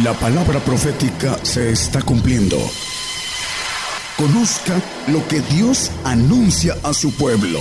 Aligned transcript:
La 0.00 0.14
palabra 0.14 0.58
profética 0.58 1.36
se 1.44 1.70
está 1.70 2.00
cumpliendo. 2.00 2.56
Conozca 4.16 4.80
lo 5.08 5.28
que 5.28 5.40
Dios 5.54 5.92
anuncia 6.02 6.74
a 6.82 6.94
su 6.94 7.14
pueblo. 7.14 7.58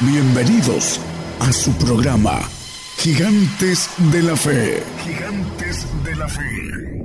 Bienvenidos 0.00 0.98
a 1.40 1.52
su 1.52 1.70
programa, 1.76 2.40
Gigantes 2.96 3.90
de 4.10 4.22
la 4.22 4.34
Fe. 4.34 4.82
Gigantes 5.04 5.86
de 6.02 6.16
la 6.16 6.26
Fe. 6.26 7.02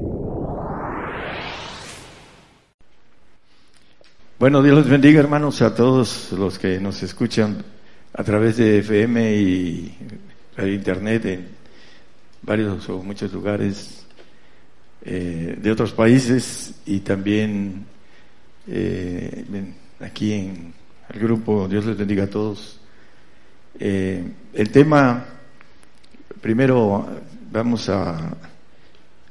Bueno, 4.39 4.63
Dios 4.63 4.77
les 4.77 4.87
bendiga 4.87 5.19
hermanos 5.19 5.61
a 5.61 5.75
todos 5.75 6.31
los 6.31 6.57
que 6.57 6.79
nos 6.79 7.03
escuchan 7.03 7.65
a 8.13 8.23
través 8.23 8.55
de 8.55 8.77
FM 8.77 9.35
y 9.35 9.97
Internet 10.57 11.25
en 11.25 11.49
varios 12.43 12.87
o 12.87 13.03
muchos 13.03 13.33
lugares 13.33 14.06
eh, 15.09 15.57
de 15.61 15.71
otros 15.71 15.93
países 15.93 16.73
y 16.85 16.99
también 16.99 17.85
eh, 18.67 19.45
aquí 20.01 20.33
en 20.33 20.73
el 21.07 21.19
grupo, 21.21 21.65
Dios 21.69 21.85
les 21.85 21.95
bendiga 21.95 22.25
a 22.25 22.29
todos. 22.29 22.77
Eh, 23.79 24.21
el 24.53 24.69
tema, 24.69 25.25
primero 26.41 27.07
vamos 27.49 27.87
a, 27.87 28.35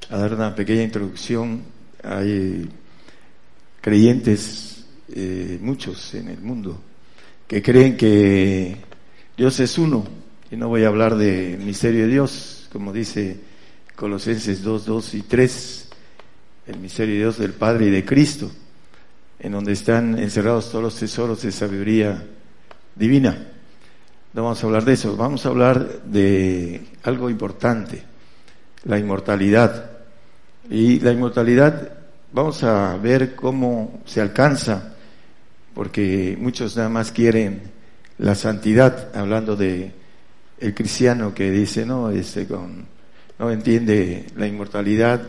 a, 0.08 0.16
dar 0.16 0.32
una 0.32 0.54
pequeña 0.54 0.82
introducción. 0.82 1.62
Hay 2.02 2.70
creyentes, 3.82 4.86
muchos 5.60 6.14
en 6.14 6.28
el 6.28 6.40
mundo, 6.40 6.80
que 7.46 7.60
creen 7.60 7.98
que 7.98 8.78
Dios 9.36 9.60
es 9.60 9.76
uno. 9.76 10.06
Y 10.50 10.56
no 10.56 10.68
voy 10.68 10.84
a 10.84 10.88
hablar 10.88 11.16
de 11.16 11.58
misterio 11.62 12.06
de 12.06 12.12
Dios, 12.12 12.66
como 12.72 12.94
dice 12.94 13.55
Colosenses 13.96 14.62
2, 14.62 14.84
2 14.84 15.14
y 15.14 15.22
3, 15.22 15.88
el 16.66 16.78
misterio 16.78 17.14
de 17.14 17.20
Dios 17.20 17.38
del 17.38 17.54
Padre 17.54 17.86
y 17.86 17.90
de 17.90 18.04
Cristo, 18.04 18.50
en 19.38 19.52
donde 19.52 19.72
están 19.72 20.18
encerrados 20.18 20.70
todos 20.70 20.84
los 20.84 20.96
tesoros 20.96 21.40
de 21.40 21.50
sabiduría 21.50 22.22
divina. 22.94 23.48
No 24.34 24.42
vamos 24.42 24.62
a 24.62 24.66
hablar 24.66 24.84
de 24.84 24.92
eso, 24.92 25.16
vamos 25.16 25.46
a 25.46 25.48
hablar 25.48 26.02
de 26.02 26.82
algo 27.04 27.30
importante, 27.30 28.02
la 28.84 28.98
inmortalidad. 28.98 29.92
Y 30.68 31.00
la 31.00 31.12
inmortalidad 31.12 31.92
vamos 32.32 32.62
a 32.64 32.98
ver 32.98 33.34
cómo 33.34 34.02
se 34.04 34.20
alcanza, 34.20 34.94
porque 35.74 36.36
muchos 36.38 36.76
nada 36.76 36.90
más 36.90 37.12
quieren 37.12 37.62
la 38.18 38.34
santidad, 38.34 39.16
hablando 39.16 39.56
de 39.56 39.90
el 40.58 40.74
cristiano 40.74 41.32
que 41.32 41.50
dice, 41.50 41.86
no, 41.86 42.10
este 42.10 42.46
con 42.46 42.95
no 43.38 43.50
entiende 43.50 44.26
la 44.36 44.46
inmortalidad 44.46 45.22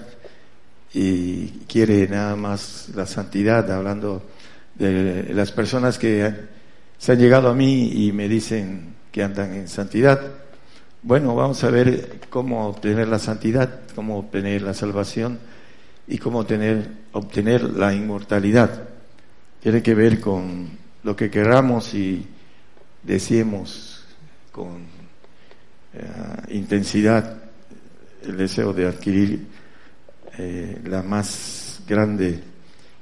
y 0.94 1.47
quiere 1.67 2.08
nada 2.08 2.36
más 2.36 2.89
la 2.95 3.05
santidad, 3.05 3.69
hablando 3.72 4.23
de 4.75 5.33
las 5.33 5.52
personas 5.52 5.97
que 5.97 6.33
se 6.97 7.11
han 7.11 7.19
llegado 7.19 7.50
a 7.50 7.53
mí 7.53 8.08
y 8.08 8.11
me 8.11 8.28
dicen 8.30 8.95
que 9.11 9.23
andan 9.23 9.53
en 9.53 9.67
santidad. 9.67 10.22
Bueno, 11.02 11.35
vamos 11.35 11.63
a 11.63 11.69
ver 11.69 12.22
cómo 12.30 12.67
obtener 12.67 13.08
la 13.08 13.19
santidad, 13.19 13.81
cómo 13.95 14.17
obtener 14.17 14.61
la 14.61 14.73
salvación 14.73 15.39
y 16.08 16.17
cómo 16.17 16.39
obtener, 16.39 16.89
obtener 17.11 17.63
la 17.63 17.94
inmortalidad. 17.94 18.83
Tiene 19.61 19.83
que 19.83 19.95
ver 19.95 20.19
con 20.19 20.69
lo 21.03 21.16
que 21.16 21.30
queramos 21.30 21.94
y 21.94 22.25
decimos 23.03 24.05
con 24.52 24.85
eh, 25.94 26.03
intensidad 26.50 27.47
el 28.28 28.38
deseo 28.38 28.73
de 28.73 28.88
adquirir 28.88 29.47
eh, 30.38 30.81
la 30.86 31.02
más 31.02 31.81
grande 31.88 32.44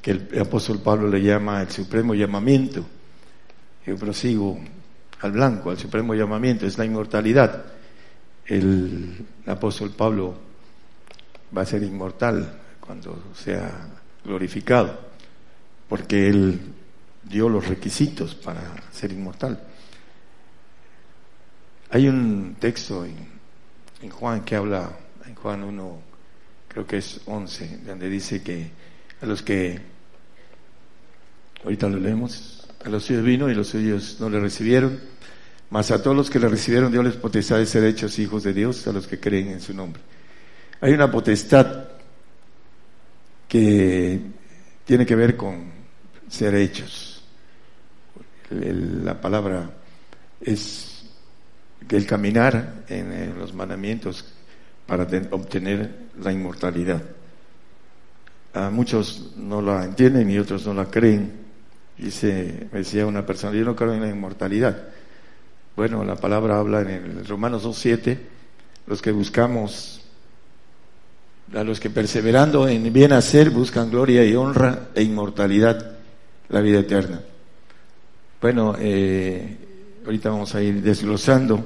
que 0.02 0.12
el 0.12 0.40
apóstol 0.40 0.80
Pablo 0.80 1.08
le 1.08 1.22
llama 1.22 1.62
el 1.62 1.70
supremo 1.70 2.14
llamamiento. 2.14 2.86
Yo 3.86 3.96
prosigo 3.98 4.60
al 5.22 5.32
blanco, 5.32 5.72
al 5.72 5.78
supremo 5.78 6.14
llamamiento, 6.14 6.66
es 6.66 6.78
la 6.78 6.86
inmortalidad. 6.86 7.66
El, 8.46 9.26
apóstol 9.48 9.92
Pablo 9.92 10.36
va 11.56 11.64
a 11.64 11.66
ser 11.66 11.84
inmortal 11.84 12.62
cuando 12.80 13.32
sea 13.34 13.88
glorificado, 14.24 15.00
porque 15.88 16.28
él 16.30 16.60
dio 17.24 17.50
los 17.50 17.68
requisitos 17.68 18.36
para 18.36 18.62
ser 18.92 19.12
inmortal. 19.12 19.60
Hay 21.92 22.08
un 22.08 22.56
texto 22.60 23.06
en, 23.06 23.34
Juan 24.12 24.44
que 24.44 24.56
habla 24.56 24.92
Juan 25.46 25.64
1, 25.64 26.02
creo 26.70 26.88
que 26.88 26.98
es 26.98 27.22
11, 27.28 27.82
donde 27.86 28.10
dice 28.10 28.42
que 28.42 28.68
a 29.22 29.28
los 29.28 29.44
que, 29.44 29.80
ahorita 31.64 31.88
lo 31.88 32.00
leemos, 32.00 32.68
a 32.84 32.90
los 32.90 33.04
suyos 33.04 33.24
vino 33.24 33.48
y 33.48 33.54
los 33.54 33.68
suyos 33.68 34.18
no 34.20 34.28
le 34.28 34.40
recibieron, 34.40 35.00
mas 35.70 35.92
a 35.92 36.02
todos 36.02 36.18
los 36.18 36.32
que 36.32 36.40
le 36.40 36.50
recibieron 36.50 36.92
Dios 36.92 37.06
les 37.06 37.16
potestad 37.18 37.60
de 37.60 37.68
ser 37.68 37.84
hechos 37.84 38.18
hijos 38.18 38.42
de 38.42 38.54
Dios, 38.54 38.88
a 38.88 38.92
los 38.92 39.06
que 39.06 39.20
creen 39.20 39.50
en 39.50 39.62
su 39.62 39.76
nombre. 39.76 40.02
Hay 40.82 40.94
una 40.94 41.12
potestad 41.12 41.90
que 43.48 44.20
tiene 44.84 45.06
que 45.06 45.16
ver 45.16 45.38
con 45.38 45.66
ser 46.28 46.56
hechos. 46.56 47.24
la 48.50 49.22
palabra 49.22 49.70
es 50.42 51.04
que 51.88 51.98
el 51.98 52.08
caminar 52.08 52.84
en 52.90 53.38
los 53.38 53.54
mandamientos 53.54 54.26
para 54.88 55.08
obtener 55.32 56.06
la 56.22 56.32
inmortalidad. 56.32 57.02
A 58.54 58.70
muchos 58.70 59.34
no 59.36 59.62
la 59.62 59.84
entienden 59.84 60.30
y 60.30 60.38
otros 60.38 60.66
no 60.66 60.74
la 60.74 60.86
creen. 60.86 61.32
Dice, 61.98 62.68
me 62.72 62.80
decía 62.80 63.06
una 63.06 63.26
persona, 63.26 63.58
yo 63.58 63.66
no 63.66 63.76
creo 63.76 63.94
en 63.94 64.02
la 64.02 64.10
inmortalidad. 64.10 64.90
Bueno, 65.76 66.04
la 66.04 66.16
palabra 66.16 66.60
habla 66.60 66.82
en 66.82 66.90
el 66.90 67.26
Romanos 67.26 67.66
2.7, 67.66 68.18
los 68.88 69.02
que 69.02 69.12
buscamos, 69.12 70.02
a 71.54 71.64
los 71.64 71.80
que 71.80 71.90
perseverando 71.90 72.68
en 72.68 72.92
bien 72.94 73.12
hacer 73.12 73.50
buscan 73.50 73.92
gloria 73.92 74.26
y 74.26 74.36
honra 74.36 74.90
e 74.96 75.04
inmortalidad, 75.04 75.98
la 76.50 76.62
vida 76.62 76.80
eterna. 76.80 77.22
Bueno, 78.42 78.76
eh, 78.80 79.58
ahorita 80.06 80.30
vamos 80.30 80.54
a 80.56 80.62
ir 80.62 80.82
desglosando 80.82 81.64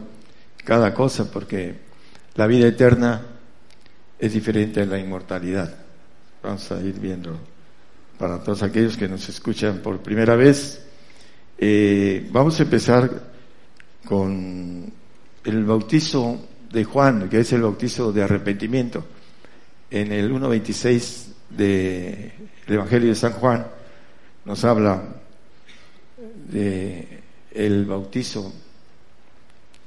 cada 0.63 0.93
cosa 0.93 1.29
porque 1.31 1.88
la 2.39 2.47
vida 2.47 2.69
eterna 2.69 3.21
es 4.17 4.31
diferente 4.31 4.79
a 4.79 4.85
la 4.85 4.97
inmortalidad. 4.97 5.75
Vamos 6.41 6.71
a 6.71 6.79
ir 6.79 6.97
viendo 6.97 7.37
para 8.17 8.41
todos 8.41 8.63
aquellos 8.63 8.95
que 8.95 9.09
nos 9.09 9.27
escuchan 9.27 9.79
por 9.79 9.99
primera 9.99 10.37
vez. 10.37 10.81
Eh, 11.57 12.29
vamos 12.31 12.57
a 12.57 12.63
empezar 12.63 13.11
con 14.05 14.89
el 15.43 15.65
bautizo 15.65 16.47
de 16.71 16.85
Juan, 16.85 17.27
que 17.27 17.41
es 17.41 17.51
el 17.51 17.63
bautizo 17.63 18.13
de 18.13 18.23
arrepentimiento. 18.23 19.03
En 19.91 20.13
el 20.13 20.31
1.26 20.31 21.25
del 21.49 22.31
Evangelio 22.67 23.09
de 23.09 23.15
San 23.15 23.33
Juan 23.33 23.67
nos 24.45 24.63
habla 24.63 25.03
de 26.49 27.21
bautizo 27.85 28.53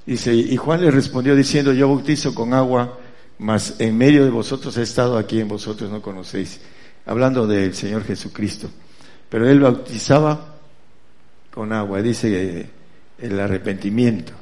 Dice, 0.05 0.35
y 0.35 0.57
Juan 0.57 0.81
le 0.81 0.91
respondió 0.91 1.37
diciendo, 1.37 1.73
yo 1.73 1.89
bautizo 1.89 2.35
con 2.35 2.55
agua, 2.55 2.99
mas 3.39 3.77
en 3.79 3.97
medio 3.97 4.25
de 4.25 4.31
vosotros 4.31 4.77
he 4.77 4.83
estado 4.83 5.17
aquí 5.17 5.41
en 5.41 5.49
vosotros 5.49 5.91
no 5.91 6.03
conocéis. 6.03 6.61
Hablando 7.07 7.47
del 7.47 7.75
Señor 7.75 8.05
Jesucristo. 8.05 8.69
Pero 9.29 9.49
él 9.49 9.61
bautizaba 9.61 10.57
con 11.53 11.73
agua, 11.73 12.03
dice 12.03 12.69
el 13.19 13.41
arrepentimiento, 13.41 14.33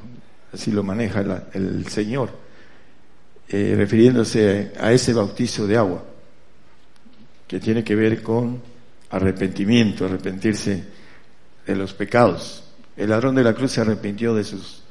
así 0.51 0.71
lo 0.71 0.83
maneja 0.83 1.23
el 1.53 1.87
Señor, 1.87 2.29
eh, 3.47 3.73
refiriéndose 3.77 4.71
a 4.79 4.91
ese 4.91 5.13
bautizo 5.13 5.67
de 5.67 5.77
agua, 5.77 6.03
que 7.47 7.59
tiene 7.59 7.83
que 7.83 7.95
ver 7.95 8.21
con 8.23 8.61
arrepentimiento, 9.09 10.05
arrepentirse 10.05 10.83
de 11.65 11.75
los 11.75 11.93
pecados. 11.93 12.63
El 12.95 13.09
ladrón 13.09 13.35
de 13.35 13.43
la 13.43 13.53
cruz 13.53 13.73
se 13.73 13.81
arrepintió 13.81 14.33
de 14.33 14.43
sus 14.43 14.81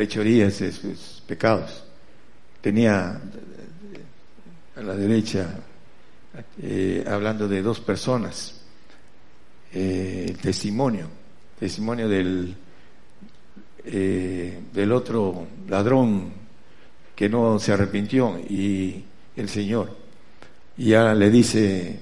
fechorías 0.00 0.58
de 0.60 0.72
sus 0.72 1.22
pecados. 1.26 1.84
Tenía 2.62 3.20
a 4.74 4.80
la 4.80 4.96
derecha, 4.96 5.60
eh, 6.62 7.04
hablando 7.06 7.46
de 7.46 7.60
dos 7.60 7.80
personas, 7.80 8.62
eh, 9.74 10.24
el 10.30 10.38
testimonio, 10.38 11.06
testimonio 11.58 12.08
del, 12.08 12.56
eh, 13.84 14.60
del 14.72 14.92
otro 14.92 15.46
ladrón 15.68 16.32
que 17.14 17.28
no 17.28 17.58
se 17.58 17.72
arrepintió 17.74 18.38
y 18.38 19.04
el 19.36 19.50
Señor. 19.50 19.94
Y 20.78 20.86
ya 20.92 21.12
le 21.12 21.28
dice, 21.28 22.00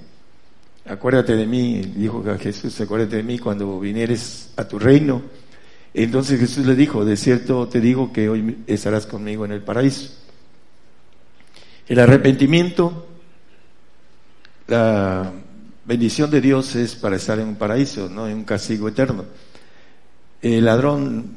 acuérdate 0.85 1.35
de 1.35 1.45
mí, 1.45 1.81
dijo 1.97 2.23
Jesús, 2.39 2.79
acuérdate 2.79 3.17
de 3.17 3.23
mí 3.23 3.39
cuando 3.39 3.77
vinieres 3.77 4.53
a 4.55 4.65
tu 4.65 4.79
reino 4.79 5.21
entonces 5.93 6.39
Jesús 6.39 6.65
le 6.65 6.75
dijo, 6.75 7.05
de 7.05 7.17
cierto 7.17 7.67
te 7.67 7.79
digo 7.81 8.13
que 8.13 8.29
hoy 8.29 8.59
estarás 8.67 9.05
conmigo 9.05 9.45
en 9.45 9.51
el 9.51 9.61
paraíso. 9.61 10.11
El 11.87 11.99
arrepentimiento 11.99 13.07
la 14.69 15.31
bendición 15.85 16.29
de 16.29 16.41
Dios 16.41 16.75
es 16.75 16.95
para 16.95 17.15
estar 17.15 17.39
en 17.39 17.47
un 17.47 17.55
paraíso, 17.55 18.07
no 18.07 18.27
en 18.27 18.37
un 18.37 18.43
castigo 18.43 18.87
eterno. 18.87 19.25
El 20.43 20.65
ladrón 20.65 21.35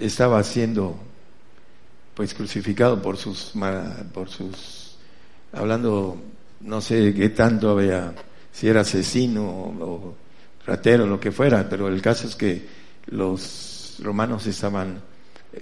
estaba 0.00 0.42
siendo 0.42 0.98
pues 2.14 2.34
crucificado 2.34 3.00
por 3.00 3.16
sus 3.18 3.52
por 4.12 4.28
sus 4.28 4.96
hablando 5.52 6.20
no 6.62 6.80
sé 6.80 7.14
qué 7.14 7.28
tanto 7.28 7.70
había 7.70 8.14
si 8.50 8.66
era 8.66 8.80
asesino 8.80 9.44
o, 9.44 10.16
ratero 10.66 11.06
lo 11.06 11.20
que 11.20 11.30
fuera, 11.30 11.68
pero 11.68 11.86
el 11.86 12.02
caso 12.02 12.26
es 12.26 12.34
que 12.34 12.66
los 13.06 13.75
romanos 14.00 14.46
estaban 14.46 15.00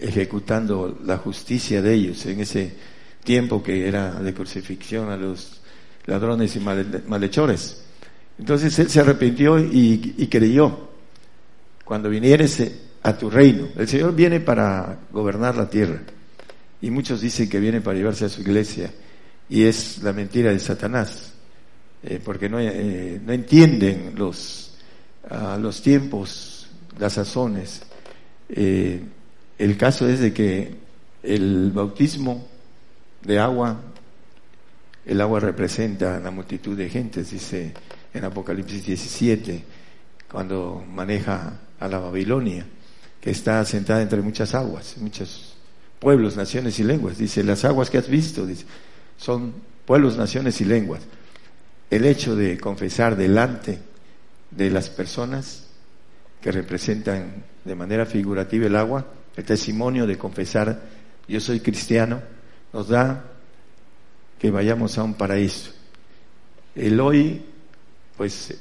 ejecutando 0.01 0.99
la 1.05 1.19
justicia 1.19 1.81
de 1.83 1.95
ellos 1.95 2.25
en 2.27 2.41
ese 2.41 2.75
tiempo 3.23 3.63
que 3.63 3.89
era 3.89 4.13
de 4.13 4.35
crucifixión 4.35 5.11
a 5.11 5.17
los 5.17 5.61
ladrones 6.07 6.55
y 6.57 6.61
malhechores. 6.61 7.83
Entonces 8.39 8.79
él 8.79 8.91
se 8.91 9.01
arrepintió 9.01 9.59
y, 9.59 10.29
creyó. 10.31 10.91
Cuando 11.85 12.09
vinieres 12.09 12.63
a 13.03 13.17
tu 13.17 13.31
reino, 13.31 13.69
el 13.77 13.89
Señor 13.89 14.15
viene 14.15 14.41
para 14.41 14.99
gobernar 15.13 15.57
la 15.57 15.69
tierra. 15.69 16.01
Y 16.81 16.91
muchos 16.91 17.21
dicen 17.21 17.49
que 17.49 17.61
viene 17.61 17.81
para 17.81 17.97
llevarse 17.97 18.27
a 18.27 18.29
su 18.29 18.41
iglesia. 18.41 18.91
Y 19.49 19.65
es 19.65 20.03
la 20.03 20.13
mentira 20.13 20.51
de 20.51 20.59
Satanás. 20.59 21.33
Eh, 22.03 22.21
porque 22.23 22.49
no, 22.49 22.59
eh, 22.61 23.21
no, 23.25 23.33
entienden 23.33 24.13
los, 24.17 24.77
los 25.59 25.83
tiempos, 25.83 26.67
las 26.99 27.15
sazones. 27.15 27.83
Eh, 28.49 29.03
el 29.59 29.77
caso 29.77 30.09
es 30.09 30.21
de 30.21 30.33
que 30.33 30.75
el 31.23 31.71
bautismo 31.73 32.47
de 33.23 33.39
agua, 33.39 33.81
el 35.07 35.21
agua 35.21 35.41
representa 35.41 36.17
a 36.17 36.21
la 36.21 36.31
multitud 36.31 36.77
de 36.77 36.89
gentes, 36.89 37.31
dice 37.31 37.73
en 38.13 38.25
Apocalipsis 38.25 38.87
17, 38.87 39.65
cuando 40.31 40.85
maneja 40.89 41.61
a 41.81 41.89
la 41.89 41.99
Babilonia, 41.99 42.67
que 43.21 43.31
está 43.31 43.65
sentada 43.65 44.03
entre 44.03 44.21
muchas 44.21 44.55
aguas, 44.55 44.97
muchos 44.99 45.57
pueblos, 45.99 46.37
naciones 46.37 46.79
y 46.79 46.85
lenguas. 46.85 47.19
Dice, 47.19 47.43
las 47.43 47.65
aguas 47.65 47.91
que 47.91 47.99
has 47.99 48.09
visto, 48.09 48.47
dice, 48.47 48.67
son 49.17 49.55
pueblos, 49.87 50.17
naciones 50.17 50.61
y 50.61 50.65
lenguas. 50.65 51.03
El 51.91 52.05
hecho 52.05 52.37
de 52.37 52.59
confesar 52.59 53.17
delante 53.17 53.79
de 54.51 54.71
las 54.71 54.91
personas 54.91 55.65
que 56.41 56.53
representan 56.53 57.45
de 57.65 57.75
manera 57.75 58.07
figurativa 58.07 58.67
el 58.67 58.77
agua, 58.77 59.07
el 59.37 59.45
testimonio 59.45 60.07
de 60.07 60.19
confesar 60.19 60.83
yo 61.27 61.41
soy 61.41 61.61
cristiano, 61.61 62.21
nos 62.73 62.89
da 62.89 63.25
que 64.39 64.51
vayamos 64.51 64.99
a 64.99 65.05
un 65.05 65.15
paraíso. 65.15 65.71
El 66.75 67.01
hoy 67.01 67.43
pues 68.17 68.55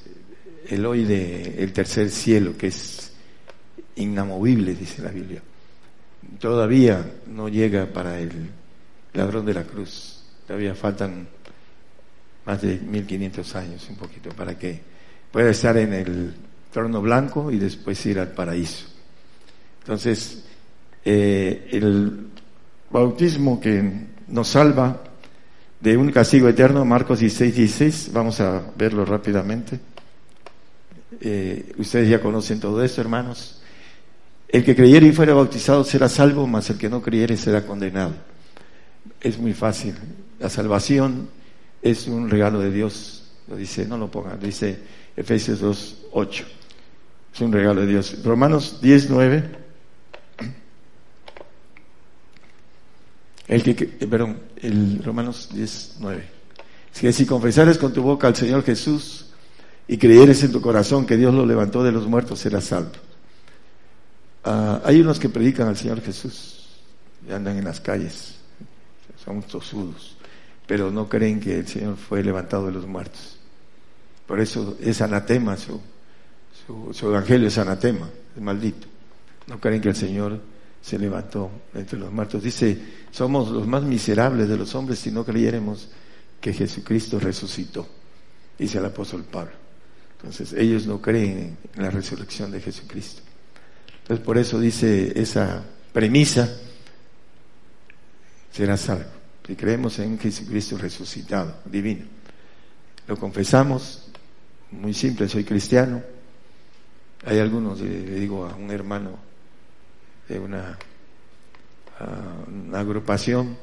el 0.70 0.86
hoy 0.86 1.04
de 1.04 1.62
el 1.62 1.74
tercer 1.74 2.10
cielo, 2.10 2.58
que 2.58 2.68
es 2.68 3.12
inamovible, 3.96 4.74
dice 4.74 5.02
la 5.02 5.12
Biblia, 5.12 5.42
todavía 6.40 7.06
no 7.28 7.50
llega 7.50 7.86
para 7.86 8.20
el 8.20 8.32
ladrón 9.14 9.46
de 9.46 9.54
la 9.54 9.64
cruz. 9.64 10.24
Todavía 10.48 10.76
faltan 10.76 11.28
más 12.46 12.62
de 12.62 12.78
1500 12.80 13.56
años, 13.56 13.88
un 13.90 13.96
poquito, 13.96 14.30
para 14.32 14.58
que 14.58 14.82
pueda 15.32 15.52
estar 15.52 15.78
en 15.78 15.94
el 15.94 16.34
trono 16.72 17.02
blanco 17.02 17.52
y 17.52 17.58
después 17.58 18.06
ir 18.06 18.20
al 18.20 18.32
paraíso. 18.32 18.88
Entonces, 19.84 20.44
eh, 21.04 21.68
el 21.74 22.28
bautismo 22.90 23.60
que 23.60 24.08
nos 24.30 24.48
salva 24.48 25.04
de 25.82 25.98
un 25.98 26.10
castigo 26.10 26.48
eterno, 26.48 26.86
Marcos 26.86 27.20
16, 27.20 27.54
16, 27.54 28.10
vamos 28.14 28.40
a 28.40 28.64
verlo 28.78 29.04
rápidamente. 29.04 29.78
Eh, 31.20 31.74
ustedes 31.78 32.08
ya 32.08 32.22
conocen 32.22 32.62
todo 32.62 32.82
esto, 32.82 33.02
hermanos. 33.02 33.62
El 34.48 34.64
que 34.64 34.74
creyere 34.74 35.08
y 35.08 35.12
fuera 35.12 35.34
bautizado 35.34 35.84
será 35.84 36.08
salvo, 36.08 36.48
mas 36.48 36.70
el 36.70 36.78
que 36.78 36.88
no 36.88 37.02
creyere 37.02 37.36
será 37.36 37.66
condenado. 37.66 38.14
Es 39.20 39.38
muy 39.38 39.52
fácil. 39.52 39.96
La 40.40 40.50
salvación 40.50 41.28
es 41.82 42.08
un 42.08 42.30
regalo 42.30 42.62
de 42.62 42.72
Dios. 42.72 43.32
Lo 43.50 43.58
dice, 43.58 43.86
no 43.86 43.98
lo 43.98 44.10
pongan, 44.10 44.40
dice 44.40 44.80
Efesios 45.18 45.60
2, 45.60 45.98
8. 46.14 46.46
Es 47.34 47.42
un 47.42 47.52
regalo 47.52 47.82
de 47.82 47.88
Dios. 47.88 48.24
Romanos 48.24 48.80
10, 48.82 49.10
9. 49.10 49.63
El 53.48 53.64
que, 53.64 53.98
eh, 54.00 54.08
perdón, 54.08 54.40
el 54.62 55.04
Romanos 55.04 55.50
10, 55.54 55.98
9. 56.00 56.24
que 57.00 57.12
si 57.12 57.26
confesares 57.26 57.78
con 57.78 57.92
tu 57.92 58.02
boca 58.02 58.28
al 58.28 58.36
Señor 58.36 58.64
Jesús 58.64 59.28
y 59.88 59.98
creyeres 59.98 60.44
en 60.44 60.52
tu 60.52 60.62
corazón 60.62 61.06
que 61.06 61.18
Dios 61.18 61.34
lo 61.34 61.46
levantó 61.46 61.84
de 61.84 61.92
los 61.92 62.08
muertos, 62.08 62.40
serás 62.40 62.66
salvo. 62.66 62.92
Ah, 64.46 64.82
hay 64.86 65.02
unos 65.02 65.20
que 65.20 65.30
predican 65.30 65.68
al 65.68 65.78
Señor 65.78 66.02
Jesús 66.02 66.68
y 67.28 67.32
andan 67.32 67.58
en 67.58 67.66
las 67.66 67.80
calles, 67.80 68.36
son 69.24 69.42
tosudos, 69.44 70.18
pero 70.68 70.92
no 70.92 71.10
creen 71.10 71.40
que 71.40 71.60
el 71.60 71.68
Señor 71.68 71.98
fue 71.98 72.24
levantado 72.24 72.68
de 72.68 72.74
los 72.74 72.86
muertos. 72.86 73.38
Por 74.26 74.40
eso 74.40 74.78
es 74.82 75.02
anatema, 75.02 75.58
su, 75.58 75.82
su 76.94 77.10
evangelio 77.10 77.48
es 77.48 77.58
anatema, 77.58 78.10
es 78.36 78.42
maldito. 78.42 78.88
No 79.48 79.60
creen 79.60 79.82
que 79.82 79.90
el 79.90 79.96
Señor 79.96 80.40
se 80.84 81.00
levantó 81.00 81.50
entre 81.74 81.98
los 81.98 82.12
muertos. 82.12 82.44
Dice, 82.44 82.78
somos 83.10 83.50
los 83.50 83.66
más 83.66 83.84
miserables 83.84 84.50
de 84.50 84.58
los 84.58 84.76
hombres 84.76 85.00
si 85.00 85.12
no 85.12 85.24
creyéramos 85.24 85.88
que 86.42 86.52
Jesucristo 86.52 87.20
resucitó, 87.20 87.88
dice 88.60 88.80
el 88.80 88.86
apóstol 88.86 89.24
Pablo. 89.24 89.54
Entonces, 90.18 90.52
ellos 90.52 90.86
no 90.86 91.02
creen 91.02 91.58
en 91.74 91.84
la 91.84 91.90
resurrección 91.90 92.52
de 92.52 92.60
Jesucristo. 92.60 93.22
Entonces, 94.02 94.26
por 94.26 94.38
eso 94.38 94.60
dice 94.60 95.14
esa 95.20 95.64
premisa, 95.94 96.54
será 98.52 98.76
salvo. 98.76 99.10
Si 99.48 99.56
creemos 99.56 100.00
en 100.00 100.20
Jesucristo 100.20 100.78
resucitado, 100.78 101.62
divino. 101.66 102.06
Lo 103.08 103.16
confesamos, 103.16 104.10
muy 104.72 104.94
simple, 104.94 105.30
soy 105.30 105.46
cristiano. 105.46 106.04
Hay 107.26 107.40
algunos, 107.40 107.80
le 107.80 108.20
digo 108.20 108.46
a 108.46 108.56
un 108.56 108.70
hermano, 108.70 109.33
de 110.28 110.40
una, 110.40 110.78
agrupación. 112.74 113.58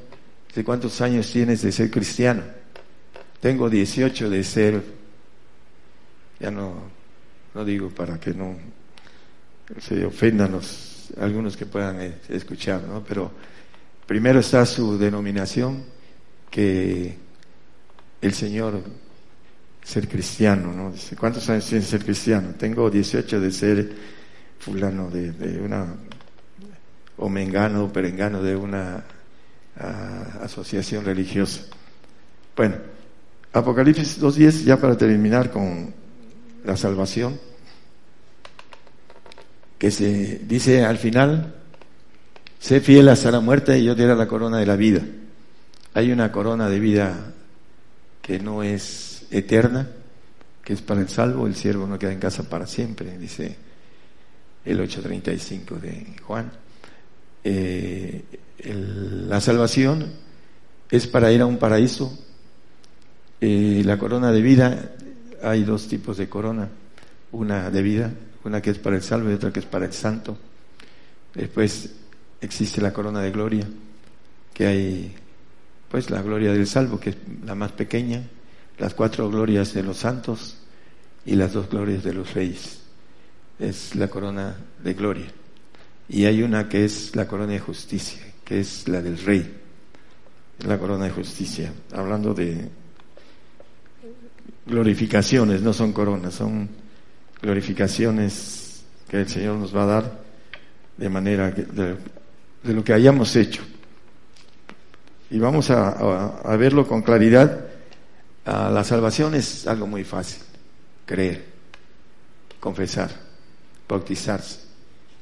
¿De 0.53 0.63
cuántos 0.63 0.99
años 1.01 1.31
tienes 1.31 1.61
de 1.61 1.71
ser 1.71 1.89
cristiano? 1.89 2.43
Tengo 3.39 3.69
18 3.69 4.29
de 4.29 4.43
ser, 4.43 4.83
ya 6.39 6.51
no, 6.51 6.73
no 7.53 7.65
digo 7.65 7.89
para 7.89 8.19
que 8.19 8.33
no 8.33 8.57
se 9.79 10.05
ofendan 10.05 10.51
los, 10.51 11.11
algunos 11.17 11.55
que 11.55 11.65
puedan 11.65 12.01
eh, 12.01 12.15
escuchar, 12.29 12.83
¿no? 12.83 13.03
Pero 13.03 13.31
primero 14.05 14.39
está 14.39 14.65
su 14.65 14.97
denominación, 14.97 15.83
que 16.49 17.15
el 18.21 18.33
Señor 18.33 18.83
ser 19.83 20.07
cristiano, 20.09 20.73
¿no? 20.73 20.93
¿cuántos 21.17 21.49
años 21.49 21.65
tienes 21.65 21.85
de 21.85 21.97
ser 21.97 22.05
cristiano? 22.05 22.53
Tengo 22.57 22.89
18 22.89 23.39
de 23.39 23.51
ser 23.51 23.91
fulano 24.59 25.09
de 25.09 25.61
una 25.61 25.95
o 27.21 27.29
mengano 27.29 27.85
o 27.85 27.93
perengano 27.93 28.41
de 28.41 28.55
una 28.57 29.05
ah, 29.77 30.41
asociación 30.41 31.05
religiosa. 31.05 31.69
Bueno, 32.57 32.75
Apocalipsis 33.53 34.19
2.10, 34.19 34.63
ya 34.65 34.77
para 34.77 34.97
terminar 34.97 35.51
con 35.51 35.93
la 36.65 36.75
salvación, 36.75 37.39
que 39.77 39.91
se 39.91 40.41
dice 40.47 40.83
al 40.83 40.97
final, 40.97 41.53
sé 42.59 42.81
fiel 42.81 43.09
hasta 43.09 43.31
la 43.31 43.39
muerte 43.39 43.77
y 43.77 43.85
yo 43.85 43.95
te 43.95 44.05
daré 44.05 44.17
la 44.17 44.27
corona 44.27 44.57
de 44.57 44.65
la 44.65 44.75
vida. 44.75 45.01
Hay 45.93 46.11
una 46.11 46.31
corona 46.31 46.69
de 46.69 46.79
vida 46.79 47.33
que 48.21 48.39
no 48.39 48.63
es 48.63 49.27
eterna, 49.29 49.89
que 50.63 50.73
es 50.73 50.81
para 50.81 51.01
el 51.01 51.09
salvo, 51.09 51.45
el 51.45 51.55
siervo 51.55 51.85
no 51.85 51.99
queda 51.99 52.13
en 52.13 52.19
casa 52.19 52.49
para 52.49 52.65
siempre, 52.65 53.17
dice 53.17 53.55
el 54.65 54.79
8.35 54.79 55.79
de 55.79 56.15
Juan. 56.23 56.51
Eh, 57.43 58.23
la 58.63 59.41
salvación 59.41 60.11
es 60.89 61.07
para 61.07 61.31
ir 61.31 61.41
a 61.41 61.45
un 61.45 61.57
paraíso. 61.57 62.17
Eh, 63.39 63.81
la 63.85 63.97
corona 63.97 64.31
de 64.31 64.41
vida, 64.41 64.91
hay 65.41 65.63
dos 65.63 65.87
tipos 65.87 66.17
de 66.17 66.29
corona, 66.29 66.69
una 67.31 67.71
de 67.71 67.81
vida, 67.81 68.13
una 68.43 68.61
que 68.61 68.71
es 68.71 68.77
para 68.77 68.95
el 68.95 69.01
salvo 69.01 69.31
y 69.31 69.33
otra 69.33 69.51
que 69.51 69.61
es 69.61 69.65
para 69.65 69.85
el 69.85 69.93
santo. 69.93 70.37
Después 71.33 71.91
existe 72.39 72.81
la 72.81 72.93
corona 72.93 73.21
de 73.21 73.31
gloria, 73.31 73.67
que 74.53 74.67
hay 74.67 75.15
pues 75.89 76.09
la 76.09 76.21
gloria 76.21 76.53
del 76.53 76.67
salvo, 76.67 76.99
que 76.99 77.11
es 77.11 77.17
la 77.45 77.55
más 77.55 77.71
pequeña, 77.71 78.23
las 78.77 78.93
cuatro 78.93 79.29
glorias 79.29 79.73
de 79.73 79.83
los 79.83 79.97
santos 79.97 80.57
y 81.25 81.35
las 81.35 81.53
dos 81.53 81.69
glorias 81.69 82.03
de 82.03 82.13
los 82.13 82.33
reyes. 82.33 82.81
Es 83.59 83.95
la 83.95 84.07
corona 84.07 84.55
de 84.83 84.93
gloria 84.93 85.40
y 86.11 86.25
hay 86.25 86.43
una 86.43 86.67
que 86.67 86.83
es 86.83 87.15
la 87.15 87.25
corona 87.25 87.53
de 87.53 87.59
justicia, 87.59 88.21
que 88.43 88.59
es 88.59 88.85
la 88.89 89.01
del 89.01 89.17
rey, 89.17 89.49
la 90.67 90.77
corona 90.77 91.05
de 91.05 91.11
justicia, 91.11 91.71
hablando 91.93 92.33
de 92.33 92.67
glorificaciones, 94.65 95.61
no 95.61 95.71
son 95.71 95.93
coronas, 95.93 96.33
son 96.33 96.67
glorificaciones 97.41 98.83
que 99.07 99.21
el 99.21 99.29
Señor 99.29 99.55
nos 99.55 99.73
va 99.73 99.83
a 99.83 99.85
dar 99.85 100.19
de 100.97 101.07
manera 101.07 101.49
de, 101.49 101.95
lo 102.65 102.83
que 102.83 102.91
hayamos 102.91 103.33
hecho. 103.37 103.61
Y 105.29 105.39
vamos 105.39 105.71
a, 105.71 106.57
verlo 106.57 106.85
con 106.85 107.03
claridad. 107.03 107.67
la 108.45 108.83
salvación 108.83 109.33
es 109.33 109.65
algo 109.65 109.87
muy 109.87 110.03
fácil. 110.03 110.43
Creer, 111.05 111.45
confesar, 112.59 113.11
bautizarse. 113.87 114.70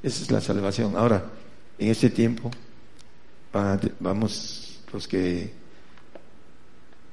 Esa 0.01 0.23
es 0.23 0.31
la 0.31 0.41
salvación. 0.41 0.95
Ahora, 0.95 1.23
en 1.77 1.89
este 1.89 2.09
tiempo, 2.09 2.49
vamos 3.99 4.81
los 4.91 5.07
que, 5.07 5.51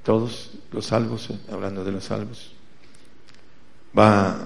todos 0.04 0.52
los 0.72 0.86
salvos, 0.86 1.28
hablando 1.50 1.84
de 1.84 1.92
los 1.92 2.04
salvos, 2.04 2.52
va, 3.96 4.38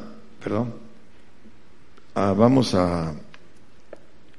perdón, 0.42 0.74
vamos 2.14 2.74
a, 2.74 3.14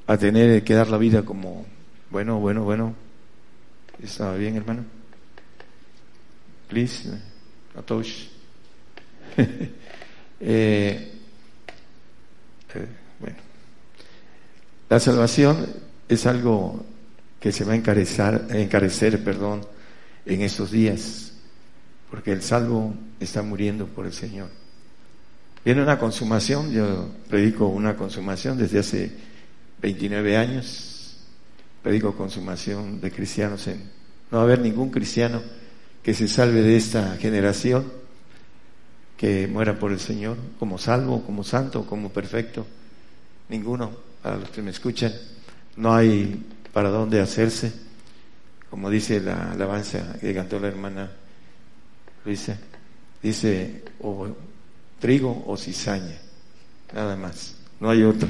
a 0.07 0.17
tener 0.17 0.63
que 0.63 0.73
dar 0.73 0.89
la 0.89 0.97
vida 0.97 1.23
como, 1.23 1.65
bueno, 2.09 2.39
bueno, 2.39 2.63
bueno, 2.63 2.95
¿Está 4.01 4.33
bien, 4.33 4.55
hermano? 4.55 4.83
Please. 6.67 7.09
Eh, 9.37 9.37
eh, 10.39 11.11
bueno. 13.19 13.37
La 14.91 14.99
salvación 14.99 15.67
es 16.09 16.25
algo 16.25 16.83
que 17.39 17.53
se 17.53 17.63
va 17.63 17.71
a 17.71 17.75
encarecer, 17.77 18.47
encarecer 18.49 19.23
perdón, 19.23 19.65
en 20.25 20.41
estos 20.41 20.69
días, 20.69 21.31
porque 22.09 22.33
el 22.33 22.41
salvo 22.41 22.93
está 23.17 23.41
muriendo 23.41 23.87
por 23.87 24.05
el 24.05 24.11
Señor. 24.11 24.49
Viene 25.63 25.81
una 25.81 25.97
consumación, 25.97 26.73
yo 26.73 27.07
predico 27.29 27.67
una 27.67 27.95
consumación 27.95 28.57
desde 28.57 28.79
hace 28.79 29.11
29 29.81 30.35
años, 30.35 31.19
predico 31.81 32.13
consumación 32.13 32.99
de 32.99 33.11
cristianos 33.11 33.67
en 33.67 33.89
no 34.29 34.39
va 34.39 34.41
a 34.41 34.43
haber 34.43 34.59
ningún 34.59 34.89
cristiano 34.89 35.41
que 36.03 36.13
se 36.13 36.27
salve 36.27 36.63
de 36.63 36.75
esta 36.75 37.15
generación 37.15 37.85
que 39.15 39.47
muera 39.47 39.79
por 39.79 39.93
el 39.93 40.01
Señor 40.01 40.35
como 40.59 40.77
salvo, 40.77 41.23
como 41.23 41.45
santo, 41.45 41.85
como 41.85 42.09
perfecto. 42.09 42.67
Ninguno, 43.47 44.10
para 44.21 44.37
los 44.37 44.49
que 44.49 44.61
me 44.61 44.71
escuchan, 44.71 45.13
no 45.77 45.93
hay 45.93 46.43
para 46.73 46.89
dónde 46.89 47.19
hacerse, 47.19 47.71
como 48.69 48.89
dice 48.89 49.19
la 49.19 49.51
alabanza 49.51 50.17
que 50.19 50.33
cantó 50.33 50.59
la 50.59 50.67
hermana 50.67 51.11
Luisa, 52.23 52.57
dice 53.21 53.83
o 53.99 54.27
trigo 54.99 55.43
o 55.47 55.57
cizaña, 55.57 56.17
nada 56.93 57.15
más, 57.15 57.55
no 57.79 57.89
hay 57.89 58.03
otra. 58.03 58.29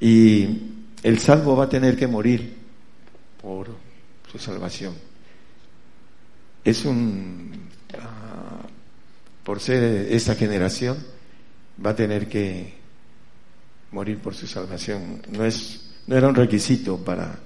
Y 0.00 0.48
el 1.02 1.18
salvo 1.18 1.56
va 1.56 1.64
a 1.64 1.68
tener 1.68 1.96
que 1.96 2.06
morir 2.06 2.56
por 3.42 3.68
su 4.30 4.38
salvación. 4.38 4.94
Es 6.64 6.84
un, 6.84 7.68
ah, 7.98 8.66
por 9.44 9.60
ser 9.60 10.12
esta 10.12 10.34
generación, 10.34 10.96
va 11.84 11.90
a 11.90 11.96
tener 11.96 12.28
que 12.28 12.74
morir 13.96 14.18
por 14.18 14.34
su 14.34 14.46
salvación. 14.46 15.22
No 15.32 15.42
es, 15.42 15.80
no 16.06 16.16
era 16.16 16.28
un 16.28 16.34
requisito 16.34 16.98
para 16.98 17.38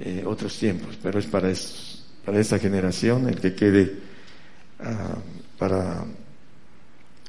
eh, 0.00 0.24
otros 0.26 0.58
tiempos, 0.58 0.98
pero 1.00 1.20
es 1.20 1.26
para, 1.26 1.52
para 2.24 2.40
esta 2.40 2.58
generación 2.58 3.28
el 3.28 3.40
que 3.40 3.54
quede 3.54 3.94
ah, 4.80 5.14
para 5.56 6.04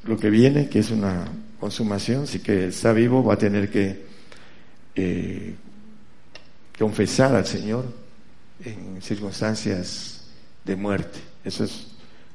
lo 0.04 0.16
que 0.18 0.30
viene, 0.30 0.68
que 0.68 0.80
es 0.80 0.90
una 0.90 1.28
consumación, 1.60 2.26
si 2.26 2.40
que 2.40 2.66
está 2.66 2.92
vivo 2.92 3.22
va 3.22 3.34
a 3.34 3.38
tener 3.38 3.70
que 3.70 4.04
eh, 4.96 5.54
confesar 6.76 7.36
al 7.36 7.46
Señor 7.46 7.84
en 8.64 9.00
circunstancias 9.00 10.24
de 10.64 10.74
muerte. 10.74 11.20
Eso 11.44 11.62
es, 11.62 11.86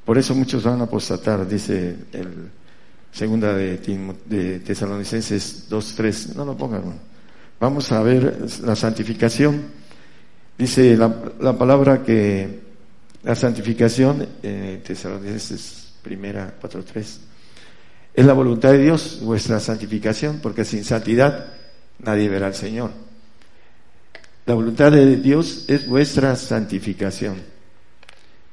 por 0.06 0.18
eso 0.18 0.34
muchos 0.34 0.64
van 0.64 0.80
a 0.80 0.86
apostatar, 0.86 1.46
dice 1.46 1.98
el 2.14 2.52
segunda 3.16 3.54
de, 3.56 3.78
de 4.26 4.60
Tesalonicenses 4.60 5.70
2.3. 5.70 6.36
No 6.36 6.44
lo 6.44 6.58
pongan, 6.58 6.84
Vamos 7.58 7.90
a 7.94 8.04
ver 8.04 8.46
la 8.64 8.76
santificación. 8.76 9.64
Dice 10.58 10.98
la, 10.98 11.16
la 11.40 11.58
palabra 11.58 12.04
que 12.04 12.60
la 13.24 13.34
santificación, 13.34 14.28
eh, 14.44 14.82
Tesalonicenses 14.86 15.94
primera 16.02 16.56
4.3, 16.62 17.18
es 18.14 18.26
la 18.26 18.34
voluntad 18.34 18.72
de 18.74 18.80
Dios, 18.80 19.20
vuestra 19.22 19.62
santificación, 19.62 20.40
porque 20.42 20.66
sin 20.66 20.84
santidad 20.84 21.54
nadie 22.00 22.28
verá 22.28 22.48
al 22.48 22.56
Señor. 22.56 22.92
La 24.46 24.56
voluntad 24.56 24.92
de 24.92 25.16
Dios 25.18 25.66
es 25.70 25.88
vuestra 25.88 26.36
santificación. 26.36 27.38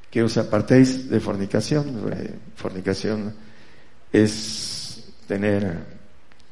Que 0.09 0.23
os 0.23 0.37
apartéis 0.37 1.09
de 1.09 1.19
fornicación. 1.19 2.01
Eh, 2.13 2.33
fornicación 2.55 3.33
es 4.13 5.03
tener 5.27 5.79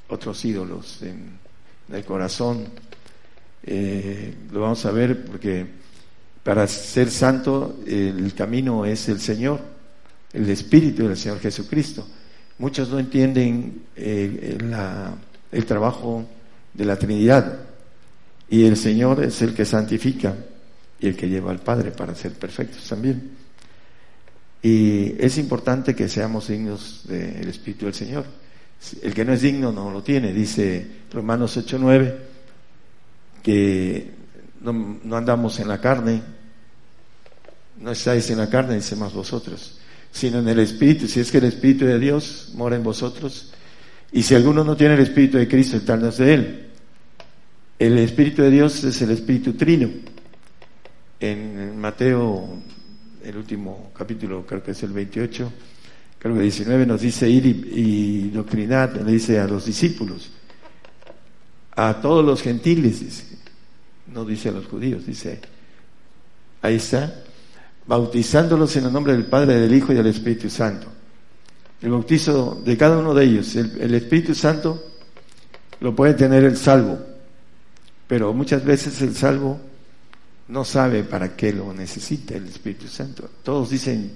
otros 0.10 0.44
ídolos 0.44 1.01
en, 1.03 1.39
el 1.94 2.06
corazón. 2.06 2.68
Eh, 3.63 4.34
lo 4.51 4.62
vamos 4.62 4.86
a 4.86 4.91
ver 4.91 5.25
porque 5.25 5.68
para 6.41 6.65
ser 6.68 7.12
santo 7.12 7.80
el 7.86 8.34
camino 8.34 8.86
es 8.86 9.10
el 9.10 9.20
Señor, 9.20 9.60
el 10.34 10.50
Espíritu 10.50 11.08
del 11.08 11.18
Señor 11.18 11.39
Jesucristo. 11.39 12.08
Muchos 12.58 12.89
no 12.89 12.98
entienden 12.98 13.84
eh, 13.96 14.58
el 15.51 15.65
trabajo 15.65 16.25
de 16.74 16.86
la 16.86 16.98
Trinidad 16.98 17.60
y 18.50 18.65
el 18.65 18.77
Señor 18.77 19.24
es 19.24 19.41
el 19.41 19.53
que 19.53 19.65
santifica 19.65 20.36
y 21.00 21.08
el 21.08 21.15
que 21.15 21.27
lleva 21.27 21.51
al 21.51 21.60
Padre 21.60 21.91
para 21.91 22.15
ser 22.15 22.34
perfectos 22.34 22.88
también. 22.88 23.41
Y 24.63 25.15
es 25.18 25.38
importante 25.38 25.96
que 25.96 26.08
seamos 26.08 26.48
dignos 26.48 27.01
del 27.06 27.48
Espíritu 27.48 27.86
del 27.86 27.96
Señor. 27.96 28.25
El 29.01 29.13
que 29.13 29.25
no 29.25 29.34
es 29.34 29.41
digno 29.41 29.72
no 29.72 29.91
lo 29.91 30.01
tiene, 30.03 30.34
dice 30.34 30.86
Romanos 31.12 31.58
8:9, 31.58 32.15
que 33.44 34.12
no, 34.62 35.00
no, 35.03 35.18
andamos 35.18 35.60
en 35.60 35.68
la 35.68 35.80
carne, 35.80 36.22
no 37.80 37.91
estáis 37.91 38.30
en 38.30 38.38
la 38.38 38.50
carne, 38.50 38.75
dice 38.75 38.96
más 38.96 39.13
vosotros, 39.13 39.80
sino 40.12 40.39
en 40.39 40.48
el 40.48 40.60
Espíritu. 40.60 41.08
Si 41.08 41.20
es 41.20 41.32
que 41.32 41.39
el 41.39 41.46
Espíritu 41.46 41.86
de 41.86 42.00
Dios 42.00 42.51
mora 42.56 42.75
en 42.75 42.84
vosotros, 42.84 43.53
y 44.12 44.24
si 44.24 44.36
alguno 44.36 44.63
no 44.63 44.75
tiene 44.75 44.96
el 44.96 45.01
Espíritu 45.01 45.38
de 45.38 45.48
Cristo, 45.48 45.80
tal 45.82 46.01
no 46.01 46.10
es 46.10 46.18
de 46.18 46.34
él. 46.34 46.68
El 47.80 47.98
Espíritu 47.98 48.41
de 48.41 48.51
Dios 48.51 48.84
es 48.84 49.01
el 49.01 49.12
Espíritu 49.12 49.53
Trino. 49.53 49.89
En 51.20 51.80
Mateo, 51.80 52.62
el 53.24 53.38
último 53.38 53.92
capítulo, 53.96 54.46
creo 54.46 54.63
que 54.63 54.72
es 54.72 54.84
el 54.84 54.92
28, 54.92 55.51
creo 56.20 56.36
que 56.36 56.42
19, 56.42 56.86
nos 56.86 57.01
dice 57.01 57.30
ir 57.30 57.46
y, 57.46 58.30
doctrinar, 58.30 59.01
le 59.04 59.12
dice 59.12 59.40
a 59.40 59.48
los 59.48 59.66
discípulos, 59.66 60.32
a 61.75 62.00
todos 62.01 62.24
los 62.25 62.42
gentiles, 62.42 63.25
no 64.13 64.25
dice 64.25 64.50
a 64.50 64.51
los 64.51 64.68
judíos, 64.68 65.06
dice, 65.06 65.40
ahí 66.62 66.75
está, 66.75 67.24
bautizándolos 67.88 68.75
en 68.75 68.86
el 68.86 68.94
nombre 68.94 69.13
del 69.13 69.25
Padre, 69.25 69.56
del 69.56 69.74
Hijo 69.74 69.94
y 69.94 69.96
del 69.96 70.08
Espíritu 70.08 70.50
Santo. 70.50 70.88
El 71.82 71.90
bautizo 71.90 72.62
de 72.63 72.78
cada 72.78 72.98
uno 72.98 73.13
de 73.13 73.25
ellos, 73.25 73.56
el 73.56 73.94
Espíritu 73.96 74.36
Santo 74.36 74.84
lo 75.80 75.96
puede 75.96 76.13
tener 76.13 76.44
el 76.44 76.58
salvo 76.58 77.12
pero 78.12 78.34
muchas 78.34 78.66
veces 78.66 79.01
el 79.01 79.16
salvo 79.16 79.58
no 80.51 80.65
sabe 80.65 81.03
para 81.03 81.34
qué 81.36 81.53
lo 81.53 81.74
necesita 81.74 82.36
el 82.36 82.46
Espíritu 82.46 82.88
Santo. 82.88 83.29
Todos 83.41 83.70
dicen, 83.70 84.12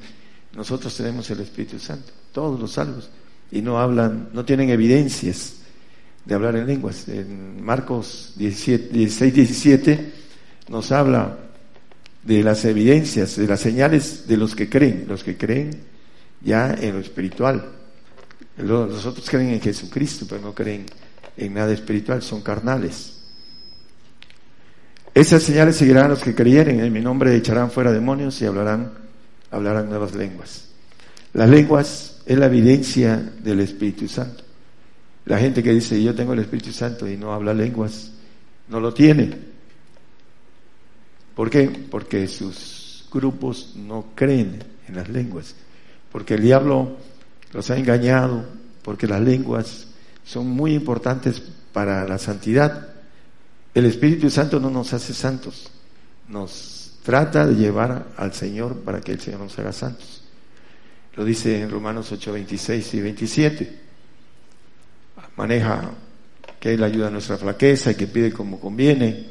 nosotros 0.53 0.95
tenemos 0.95 1.29
el 1.29 1.39
Espíritu 1.39 1.79
Santo, 1.79 2.11
todos 2.33 2.59
los 2.59 2.73
salvos, 2.73 3.09
y 3.51 3.61
no 3.61 3.79
hablan, 3.79 4.29
no 4.33 4.43
tienen 4.43 4.69
evidencias 4.69 5.53
de 6.25 6.35
hablar 6.35 6.57
en 6.57 6.67
lenguas. 6.67 7.07
En 7.07 7.63
Marcos 7.63 8.33
17, 8.35 8.89
16, 8.89 9.33
17 9.33 10.13
nos 10.67 10.91
habla 10.91 11.37
de 12.21 12.43
las 12.43 12.65
evidencias, 12.65 13.37
de 13.37 13.47
las 13.47 13.61
señales 13.61 14.27
de 14.27 14.35
los 14.35 14.55
que 14.55 14.67
creen, 14.67 15.05
los 15.07 15.23
que 15.23 15.37
creen 15.37 15.71
ya 16.41 16.73
en 16.73 16.95
lo 16.95 16.99
espiritual. 16.99 17.71
Los 18.57 19.05
otros 19.05 19.29
creen 19.29 19.51
en 19.51 19.61
Jesucristo, 19.61 20.25
pero 20.27 20.41
no 20.41 20.53
creen 20.53 20.85
en 21.37 21.53
nada 21.53 21.71
espiritual, 21.71 22.21
son 22.21 22.41
carnales. 22.41 23.14
Esas 25.15 25.43
señales 25.43 25.77
seguirán 25.77 26.07
a 26.07 26.09
los 26.09 26.21
que 26.21 26.35
creyeren. 26.35 26.81
En 26.81 26.91
mi 26.91 26.99
nombre 26.99 27.33
echarán 27.33 27.71
fuera 27.71 27.93
demonios 27.93 28.41
y 28.41 28.45
hablarán, 28.45 28.91
hablarán 29.49 29.87
nuevas 29.87 30.13
lenguas. 30.13 30.67
Las 31.31 31.49
lenguas 31.49 32.21
es 32.25 32.37
la 32.37 32.47
evidencia 32.47 33.31
del 33.41 33.61
Espíritu 33.61 34.09
Santo. 34.09 34.43
La 35.23 35.39
gente 35.39 35.63
que 35.63 35.71
dice 35.71 36.03
yo 36.03 36.13
tengo 36.13 36.33
el 36.33 36.39
Espíritu 36.39 36.73
Santo 36.73 37.07
y 37.07 37.15
no 37.15 37.31
habla 37.31 37.53
lenguas, 37.53 38.11
no 38.67 38.81
lo 38.81 38.93
tiene. 38.93 39.31
¿Por 41.33 41.49
qué? 41.49 41.69
Porque 41.89 42.27
sus 42.27 43.07
grupos 43.09 43.73
no 43.77 44.07
creen 44.15 44.63
en 44.85 44.95
las 44.95 45.07
lenguas. 45.07 45.55
Porque 46.11 46.33
el 46.33 46.41
diablo 46.41 46.97
los 47.53 47.71
ha 47.71 47.77
engañado, 47.77 48.45
porque 48.81 49.07
las 49.07 49.21
lenguas 49.21 49.87
son 50.25 50.47
muy 50.49 50.73
importantes 50.73 51.41
para 51.71 52.05
la 52.05 52.17
santidad. 52.17 52.94
El 53.75 53.85
Espíritu 53.85 54.31
Santo 54.31 54.59
no 54.59 54.71
nos 54.71 54.91
hace 54.93 55.13
santos, 55.13 55.69
nos 56.27 56.93
trata 57.03 57.45
de 57.45 57.53
llevar 57.53 58.07
al 58.17 58.33
Señor 58.33 58.79
para 58.79 59.01
que 59.01 59.11
el 59.11 59.19
Señor 59.19 59.41
nos 59.41 59.59
haga 59.59 59.71
santos. 59.71 60.23
Lo 61.15 61.23
dice 61.23 61.61
en 61.61 61.69
Romanos 61.69 62.11
8, 62.11 62.33
26 62.33 62.93
y 62.95 63.01
27. 63.01 63.79
Maneja 65.37 65.91
que 66.59 66.73
Él 66.73 66.83
ayuda 66.83 67.07
a 67.07 67.11
nuestra 67.11 67.37
flaqueza 67.37 67.91
y 67.91 67.95
que 67.95 68.07
pide 68.07 68.31
como 68.31 68.59
conviene. 68.59 69.27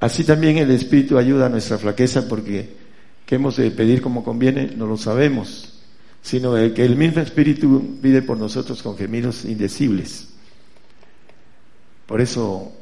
Así 0.00 0.24
también 0.24 0.56
el 0.56 0.70
Espíritu 0.70 1.18
ayuda 1.18 1.46
a 1.46 1.50
nuestra 1.50 1.76
flaqueza 1.76 2.26
porque 2.26 2.76
que 3.26 3.34
hemos 3.34 3.56
de 3.56 3.70
pedir 3.70 4.00
como 4.00 4.24
conviene 4.24 4.72
no 4.74 4.86
lo 4.86 4.96
sabemos 4.96 5.74
sino 6.24 6.54
que 6.72 6.82
el 6.82 6.96
mismo 6.96 7.20
Espíritu 7.20 7.98
pide 8.00 8.22
por 8.22 8.38
nosotros 8.38 8.82
con 8.82 8.96
gemidos 8.96 9.44
indecibles. 9.44 10.28
Por 12.06 12.22
eso 12.22 12.72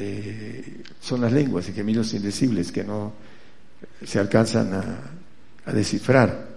eh, 0.00 0.82
son 1.00 1.20
las 1.20 1.32
lenguas 1.32 1.68
y 1.68 1.72
gemidos 1.72 2.14
indecibles 2.14 2.70
que 2.70 2.84
no 2.84 3.12
se 4.04 4.18
alcanzan 4.18 4.72
a, 4.74 5.72
descifrar. 5.72 6.48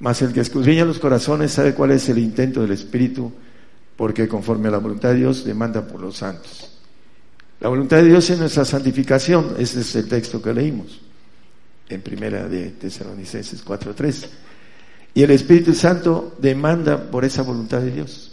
Mas 0.00 0.20
el 0.20 0.32
que 0.32 0.40
escudriña 0.40 0.84
los 0.84 0.98
corazones 0.98 1.52
sabe 1.52 1.74
cuál 1.74 1.92
es 1.92 2.08
el 2.08 2.18
intento 2.18 2.60
del 2.60 2.72
Espíritu, 2.72 3.32
porque 3.96 4.28
conforme 4.28 4.68
a 4.68 4.72
la 4.72 4.78
voluntad 4.78 5.10
de 5.10 5.16
Dios 5.16 5.44
demanda 5.44 5.86
por 5.86 6.00
los 6.00 6.18
santos. 6.18 6.68
La 7.60 7.68
voluntad 7.68 7.98
de 7.98 8.08
Dios 8.08 8.28
es 8.28 8.38
nuestra 8.38 8.64
santificación, 8.64 9.54
ese 9.58 9.80
es 9.80 9.94
el 9.94 10.08
texto 10.08 10.42
que 10.42 10.52
leímos 10.52 11.00
en 11.88 12.02
primera 12.02 12.48
de 12.48 12.70
Tesalonicenses 12.72 13.64
4.3. 13.64 14.26
Y 15.14 15.22
el 15.22 15.30
Espíritu 15.30 15.72
Santo 15.72 16.36
demanda 16.38 17.10
por 17.10 17.24
esa 17.24 17.42
voluntad 17.42 17.80
de 17.80 17.92
Dios, 17.92 18.32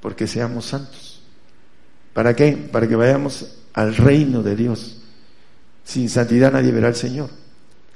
porque 0.00 0.26
seamos 0.26 0.66
santos. 0.66 1.13
¿Para 2.14 2.34
qué? 2.34 2.52
Para 2.52 2.88
que 2.88 2.96
vayamos 2.96 3.56
al 3.74 3.94
reino 3.94 4.42
de 4.42 4.56
Dios. 4.56 5.02
Sin 5.84 6.08
santidad 6.08 6.52
nadie 6.52 6.72
verá 6.72 6.88
al 6.88 6.96
Señor. 6.96 7.28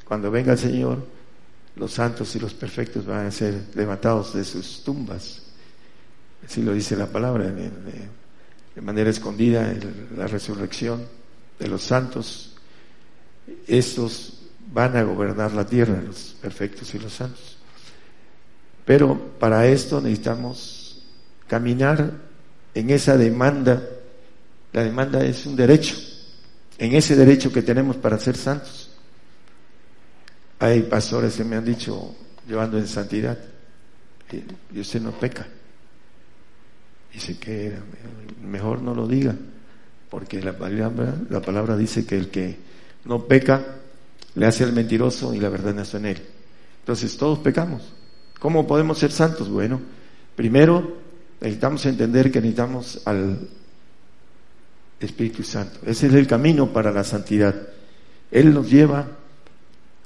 Cuando 0.04 0.30
venga 0.30 0.52
el 0.52 0.58
Señor, 0.58 1.06
los 1.76 1.92
santos 1.92 2.34
y 2.34 2.40
los 2.40 2.52
perfectos 2.52 3.06
van 3.06 3.26
a 3.26 3.30
ser 3.30 3.62
levantados 3.74 4.34
de 4.34 4.44
sus 4.44 4.82
tumbas. 4.84 5.42
Así 6.44 6.62
lo 6.62 6.72
dice 6.72 6.96
la 6.96 7.06
palabra, 7.06 7.46
de 7.46 8.82
manera 8.82 9.10
escondida, 9.10 9.72
la 10.16 10.26
resurrección 10.26 11.06
de 11.58 11.68
los 11.68 11.82
santos. 11.82 12.54
Estos 13.66 14.40
van 14.72 14.96
a 14.96 15.02
gobernar 15.02 15.52
la 15.52 15.64
tierra, 15.64 16.02
los 16.04 16.36
perfectos 16.40 16.94
y 16.94 16.98
los 16.98 17.12
santos. 17.12 17.56
Pero 18.84 19.18
para 19.38 19.66
esto 19.66 20.00
necesitamos 20.00 21.02
caminar 21.46 22.12
en 22.74 22.90
esa 22.90 23.16
demanda. 23.16 23.82
La 24.78 24.84
demanda 24.84 25.24
es 25.24 25.44
un 25.44 25.56
derecho, 25.56 25.96
en 26.78 26.94
ese 26.94 27.16
derecho 27.16 27.52
que 27.52 27.62
tenemos 27.62 27.96
para 27.96 28.16
ser 28.16 28.36
santos. 28.36 28.90
Hay 30.60 30.82
pastores 30.82 31.34
que 31.34 31.42
me 31.42 31.56
han 31.56 31.64
dicho, 31.64 32.14
llevando 32.46 32.78
en 32.78 32.86
santidad, 32.86 33.36
y 34.72 34.78
usted 34.78 35.02
no 35.02 35.10
peca. 35.10 35.48
Dice 37.12 37.36
que 37.40 37.74
mejor 38.40 38.80
no 38.80 38.94
lo 38.94 39.08
diga, 39.08 39.34
porque 40.08 40.40
la 40.40 40.56
palabra, 40.56 41.12
la 41.28 41.40
palabra 41.40 41.76
dice 41.76 42.06
que 42.06 42.16
el 42.16 42.28
que 42.28 42.56
no 43.04 43.24
peca 43.24 43.80
le 44.36 44.46
hace 44.46 44.62
el 44.62 44.72
mentiroso 44.72 45.34
y 45.34 45.40
la 45.40 45.48
verdad 45.48 45.74
no 45.74 45.82
está 45.82 45.98
en 45.98 46.06
él. 46.06 46.22
Entonces 46.78 47.16
todos 47.16 47.40
pecamos. 47.40 47.82
¿Cómo 48.38 48.64
podemos 48.64 48.96
ser 48.96 49.10
santos? 49.10 49.48
Bueno, 49.48 49.80
primero 50.36 50.98
necesitamos 51.40 51.84
entender 51.84 52.30
que 52.30 52.40
necesitamos 52.40 53.02
al 53.06 53.57
Espíritu 55.00 55.42
Santo. 55.42 55.80
Ese 55.86 56.08
es 56.08 56.14
el 56.14 56.26
camino 56.26 56.72
para 56.72 56.92
la 56.92 57.04
santidad. 57.04 57.54
Él 58.30 58.52
nos 58.52 58.70
lleva 58.70 59.06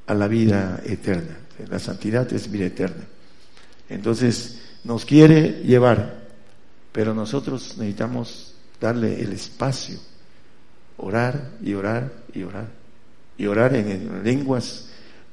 a 0.06 0.14
la 0.14 0.28
vida 0.28 0.80
eterna. 0.84 1.38
La 1.70 1.78
santidad 1.78 2.30
es 2.32 2.50
vida 2.50 2.66
eterna. 2.66 3.04
Entonces 3.88 4.60
nos 4.84 5.04
quiere 5.04 5.62
llevar, 5.64 6.22
pero 6.92 7.14
nosotros 7.14 7.76
necesitamos 7.78 8.54
darle 8.80 9.20
el 9.20 9.32
espacio, 9.32 9.98
orar 10.96 11.50
y 11.62 11.74
orar 11.74 12.12
y 12.34 12.42
orar 12.42 12.82
y 13.38 13.46
orar 13.46 13.74
en 13.74 14.22
lenguas 14.22 14.88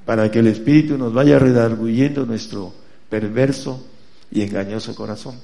para 0.06 0.32
que 0.32 0.40
el 0.40 0.48
Espíritu 0.48 0.98
nos 0.98 1.14
vaya 1.14 1.38
redarguyendo 1.38 2.26
nuestro 2.26 2.74
perverso 3.10 3.86
y 4.32 4.42
engañoso 4.42 4.96
corazón, 4.96 5.40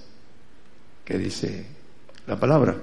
que 1.04 1.18
dice 1.18 1.66
la 2.28 2.40
palabra. 2.40 2.76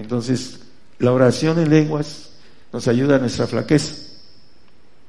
Entonces, 0.00 0.60
la 0.98 1.12
oración 1.12 1.58
en 1.58 1.70
lenguas 1.70 2.30
nos 2.72 2.88
ayuda 2.88 3.16
a 3.16 3.18
nuestra 3.18 3.46
flaqueza. 3.46 3.94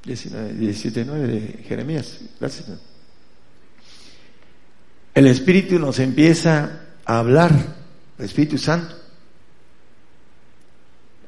17.9 0.04 1.04
de 1.06 1.64
Jeremías. 1.66 2.18
El 5.14 5.26
Espíritu 5.26 5.78
nos 5.78 5.98
empieza 5.98 6.80
a 7.04 7.18
hablar, 7.18 7.52
el 8.18 8.24
Espíritu 8.24 8.58
Santo, 8.58 8.94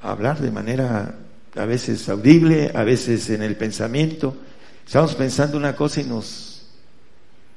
a 0.03 0.11
hablar 0.11 0.41
de 0.41 0.51
manera 0.51 1.19
a 1.57 1.65
veces 1.67 2.09
audible, 2.09 2.73
a 2.75 2.83
veces 2.83 3.31
en 3.31 3.43
el 3.43 3.57
pensamiento. 3.57 4.37
Estamos 4.85 5.15
pensando 5.15 5.57
una 5.57 5.75
cosa 5.75 6.01
y 6.01 6.05
nos 6.05 6.67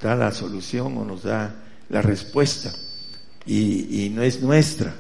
da 0.02 0.16
la 0.16 0.32
solución 0.32 0.98
o 0.98 1.04
nos 1.04 1.24
da 1.24 1.56
la 1.90 2.02
respuesta 2.02 2.72
y, 3.46 4.12
no 4.14 4.22
es 4.22 4.42
nuestra. 4.42 4.94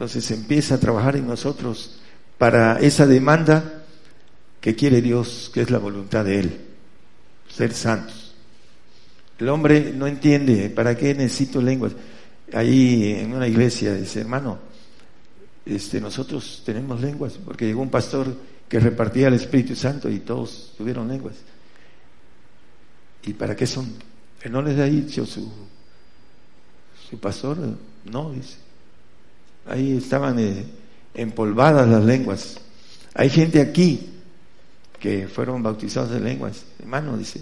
Entonces 0.00 0.30
empieza 0.30 0.76
a 0.76 0.80
trabajar 0.80 1.16
en 1.16 1.26
nosotros 1.26 2.00
para 2.38 2.80
esa 2.80 3.06
demanda 3.06 3.84
que 4.58 4.74
quiere 4.74 5.02
Dios, 5.02 5.50
que 5.52 5.60
es 5.60 5.70
la 5.70 5.76
voluntad 5.76 6.24
de 6.24 6.40
Él, 6.40 6.60
ser 7.50 7.74
santos. 7.74 8.32
El 9.38 9.50
hombre 9.50 9.92
no 9.94 10.06
entiende, 10.06 10.70
¿para 10.70 10.96
qué 10.96 11.14
necesito 11.14 11.60
lenguas? 11.60 11.92
Ahí 12.54 13.12
en 13.12 13.34
una 13.34 13.46
iglesia 13.46 13.92
dice, 13.92 14.22
hermano, 14.22 14.58
este, 15.66 16.00
nosotros 16.00 16.62
tenemos 16.64 16.98
lenguas, 16.98 17.34
porque 17.34 17.66
llegó 17.66 17.82
un 17.82 17.90
pastor 17.90 18.34
que 18.70 18.80
repartía 18.80 19.28
el 19.28 19.34
Espíritu 19.34 19.76
Santo 19.76 20.08
y 20.08 20.20
todos 20.20 20.72
tuvieron 20.78 21.08
lenguas. 21.08 21.34
¿Y 23.24 23.34
para 23.34 23.54
qué 23.54 23.66
son? 23.66 23.92
¿No 24.50 24.62
les 24.62 24.78
ha 24.78 24.84
dicho 24.84 25.26
su, 25.26 25.46
su 27.10 27.18
pastor? 27.18 27.58
No, 28.06 28.32
dice. 28.32 28.69
Ahí 29.70 29.96
estaban 29.96 30.38
eh, 30.40 30.64
empolvadas 31.14 31.88
las 31.88 32.04
lenguas. 32.04 32.58
Hay 33.14 33.30
gente 33.30 33.60
aquí 33.60 34.10
que 34.98 35.28
fueron 35.28 35.62
bautizados 35.62 36.10
en 36.10 36.24
lenguas. 36.24 36.64
Hermano, 36.80 37.16
dice, 37.16 37.40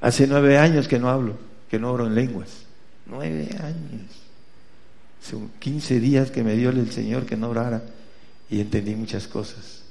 hace 0.00 0.26
nueve 0.26 0.56
años 0.56 0.88
que 0.88 0.98
no 0.98 1.10
hablo, 1.10 1.36
que 1.68 1.78
no 1.78 1.92
oro 1.92 2.06
en 2.06 2.14
lenguas. 2.14 2.48
Nueve 3.04 3.48
años. 3.60 4.10
Son 5.20 5.50
15 5.58 6.00
días 6.00 6.30
que 6.30 6.42
me 6.42 6.54
dio 6.54 6.70
el 6.70 6.90
Señor 6.90 7.26
que 7.26 7.36
no 7.36 7.50
orara 7.50 7.82
y 8.48 8.60
entendí 8.60 8.94
muchas 8.94 9.28
cosas. 9.28 9.82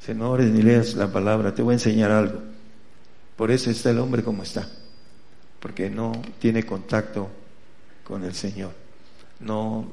Se 0.00 0.14
no 0.14 0.30
ores 0.30 0.50
ni 0.50 0.62
leas 0.62 0.94
la 0.94 1.10
palabra, 1.10 1.54
te 1.54 1.62
voy 1.62 1.72
a 1.72 1.74
enseñar 1.74 2.12
algo. 2.12 2.40
Por 3.36 3.50
eso 3.50 3.70
está 3.70 3.90
el 3.90 3.98
hombre 3.98 4.22
como 4.22 4.44
está, 4.44 4.68
porque 5.58 5.90
no 5.90 6.12
tiene 6.38 6.64
contacto 6.64 7.28
con 8.04 8.24
el 8.24 8.34
Señor, 8.34 8.72
no, 9.40 9.90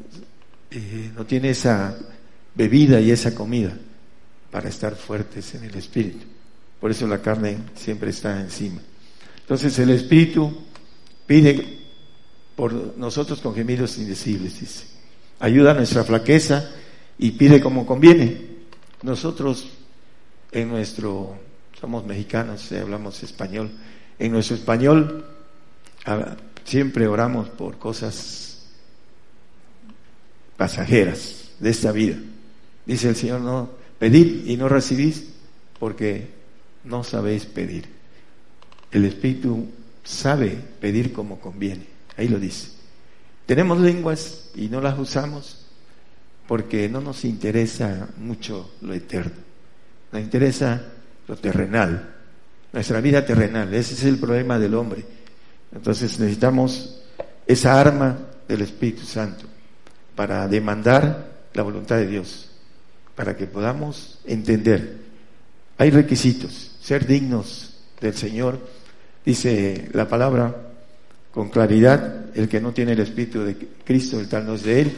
eh, 0.71 1.11
no 1.15 1.25
tiene 1.25 1.51
esa 1.51 1.97
bebida 2.55 2.99
y 2.99 3.11
esa 3.11 3.33
comida 3.33 3.75
para 4.51 4.69
estar 4.69 4.95
fuertes 4.95 5.55
en 5.55 5.63
el 5.63 5.75
Espíritu. 5.75 6.25
Por 6.79 6.91
eso 6.91 7.07
la 7.07 7.21
carne 7.21 7.57
siempre 7.75 8.09
está 8.09 8.39
encima. 8.39 8.81
Entonces 9.41 9.77
el 9.79 9.89
Espíritu 9.89 10.65
pide 11.25 11.79
por 12.55 12.97
nosotros 12.97 13.39
con 13.39 13.55
gemidos 13.55 13.97
indecibles, 13.97 14.59
dice. 14.59 14.85
Ayuda 15.39 15.71
a 15.71 15.75
nuestra 15.75 16.03
flaqueza 16.03 16.69
y 17.17 17.31
pide 17.31 17.61
como 17.61 17.85
conviene. 17.85 18.49
Nosotros 19.03 19.69
en 20.51 20.69
nuestro, 20.69 21.37
somos 21.79 22.05
mexicanos, 22.05 22.71
eh, 22.71 22.79
hablamos 22.79 23.23
español, 23.23 23.71
en 24.17 24.31
nuestro 24.31 24.55
español 24.55 25.25
ah, 26.05 26.35
siempre 26.65 27.07
oramos 27.07 27.49
por 27.49 27.77
cosas 27.77 28.48
pasajeras 30.59 31.51
de 31.57 31.69
esta 31.69 31.93
vida. 31.93 32.17
Dice 32.85 33.07
el 33.07 33.15
Señor, 33.15 33.39
no, 33.39 33.69
pedid 33.97 34.45
y 34.45 34.57
no 34.57 34.67
recibís 34.67 35.29
porque 35.79 36.27
no 36.83 37.01
sabéis 37.05 37.45
pedir. 37.45 37.85
El 38.91 39.05
Espíritu 39.05 39.69
sabe 40.03 40.59
pedir 40.81 41.13
como 41.13 41.39
conviene. 41.39 41.85
Ahí 42.17 42.27
lo 42.27 42.37
dice. 42.39 42.71
Tenemos 43.45 43.79
lenguas 43.79 44.49
y 44.53 44.67
no 44.67 44.81
las 44.81 44.99
usamos 44.99 45.65
porque 46.45 46.89
no 46.89 46.99
nos 46.99 47.23
interesa 47.23 48.09
mucho 48.17 48.73
lo 48.81 48.93
eterno. 48.93 49.39
Nos 50.11 50.21
interesa 50.21 50.83
lo 51.29 51.37
terrenal, 51.37 52.15
nuestra 52.73 52.99
vida 52.99 53.25
terrenal. 53.25 53.73
Ese 53.73 53.93
es 53.93 54.03
el 54.03 54.17
problema 54.17 54.59
del 54.59 54.73
hombre, 54.75 55.05
Entonces 55.73 56.19
necesitamos 56.19 57.01
esa 57.47 57.79
arma 57.79 58.17
del 58.45 58.63
Espíritu 58.63 59.03
Santo 59.03 59.45
para 60.19 60.49
demandar 60.49 61.31
la 61.53 61.63
voluntad 61.63 61.95
de 61.95 62.05
Dios, 62.05 62.49
para 63.15 63.37
que 63.37 63.45
podamos 63.45 64.19
entender. 64.25 64.97
Hay 65.77 65.91
requisitos, 65.91 66.75
ser 66.81 67.07
dignos 67.07 67.77
del 68.01 68.13
Señor, 68.13 68.59
dice 69.25 69.87
la 69.93 70.09
palabra 70.09 70.53
con 71.31 71.47
claridad, 71.47 72.35
el 72.35 72.49
que 72.49 72.59
no 72.59 72.73
tiene 72.73 72.91
el 72.91 72.99
Espíritu 72.99 73.43
de 73.43 73.55
Cristo, 73.85 74.19
el 74.19 74.27
tal 74.27 74.45
no 74.45 74.55
es 74.55 74.63
de 74.63 74.81
Él. 74.81 74.91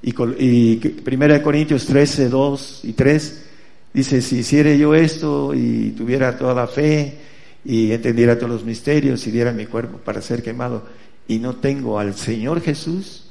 Y, 0.00 0.14
y 0.38 0.76
Primera 0.76 1.34
de 1.34 1.42
Corintios 1.42 1.84
13, 1.84 2.28
2 2.28 2.80
y 2.84 2.92
3 2.92 3.44
dice, 3.92 4.22
si 4.22 4.38
hiciera 4.38 4.72
yo 4.74 4.94
esto 4.94 5.54
y 5.54 5.90
tuviera 5.90 6.38
toda 6.38 6.54
la 6.54 6.68
fe 6.68 7.18
y 7.64 7.90
entendiera 7.90 8.38
todos 8.38 8.52
los 8.52 8.64
misterios 8.64 9.26
y 9.26 9.32
diera 9.32 9.50
mi 9.50 9.66
cuerpo 9.66 9.98
para 9.98 10.22
ser 10.22 10.40
quemado 10.40 10.84
y 11.26 11.40
no 11.40 11.56
tengo 11.56 11.98
al 11.98 12.14
Señor 12.14 12.60
Jesús, 12.60 13.27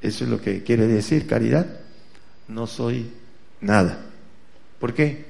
eso 0.00 0.24
es 0.24 0.30
lo 0.30 0.40
que 0.40 0.62
quiere 0.62 0.86
decir 0.86 1.26
caridad, 1.26 1.66
no 2.48 2.66
soy 2.66 3.10
nada. 3.60 3.98
¿Por 4.78 4.94
qué? 4.94 5.24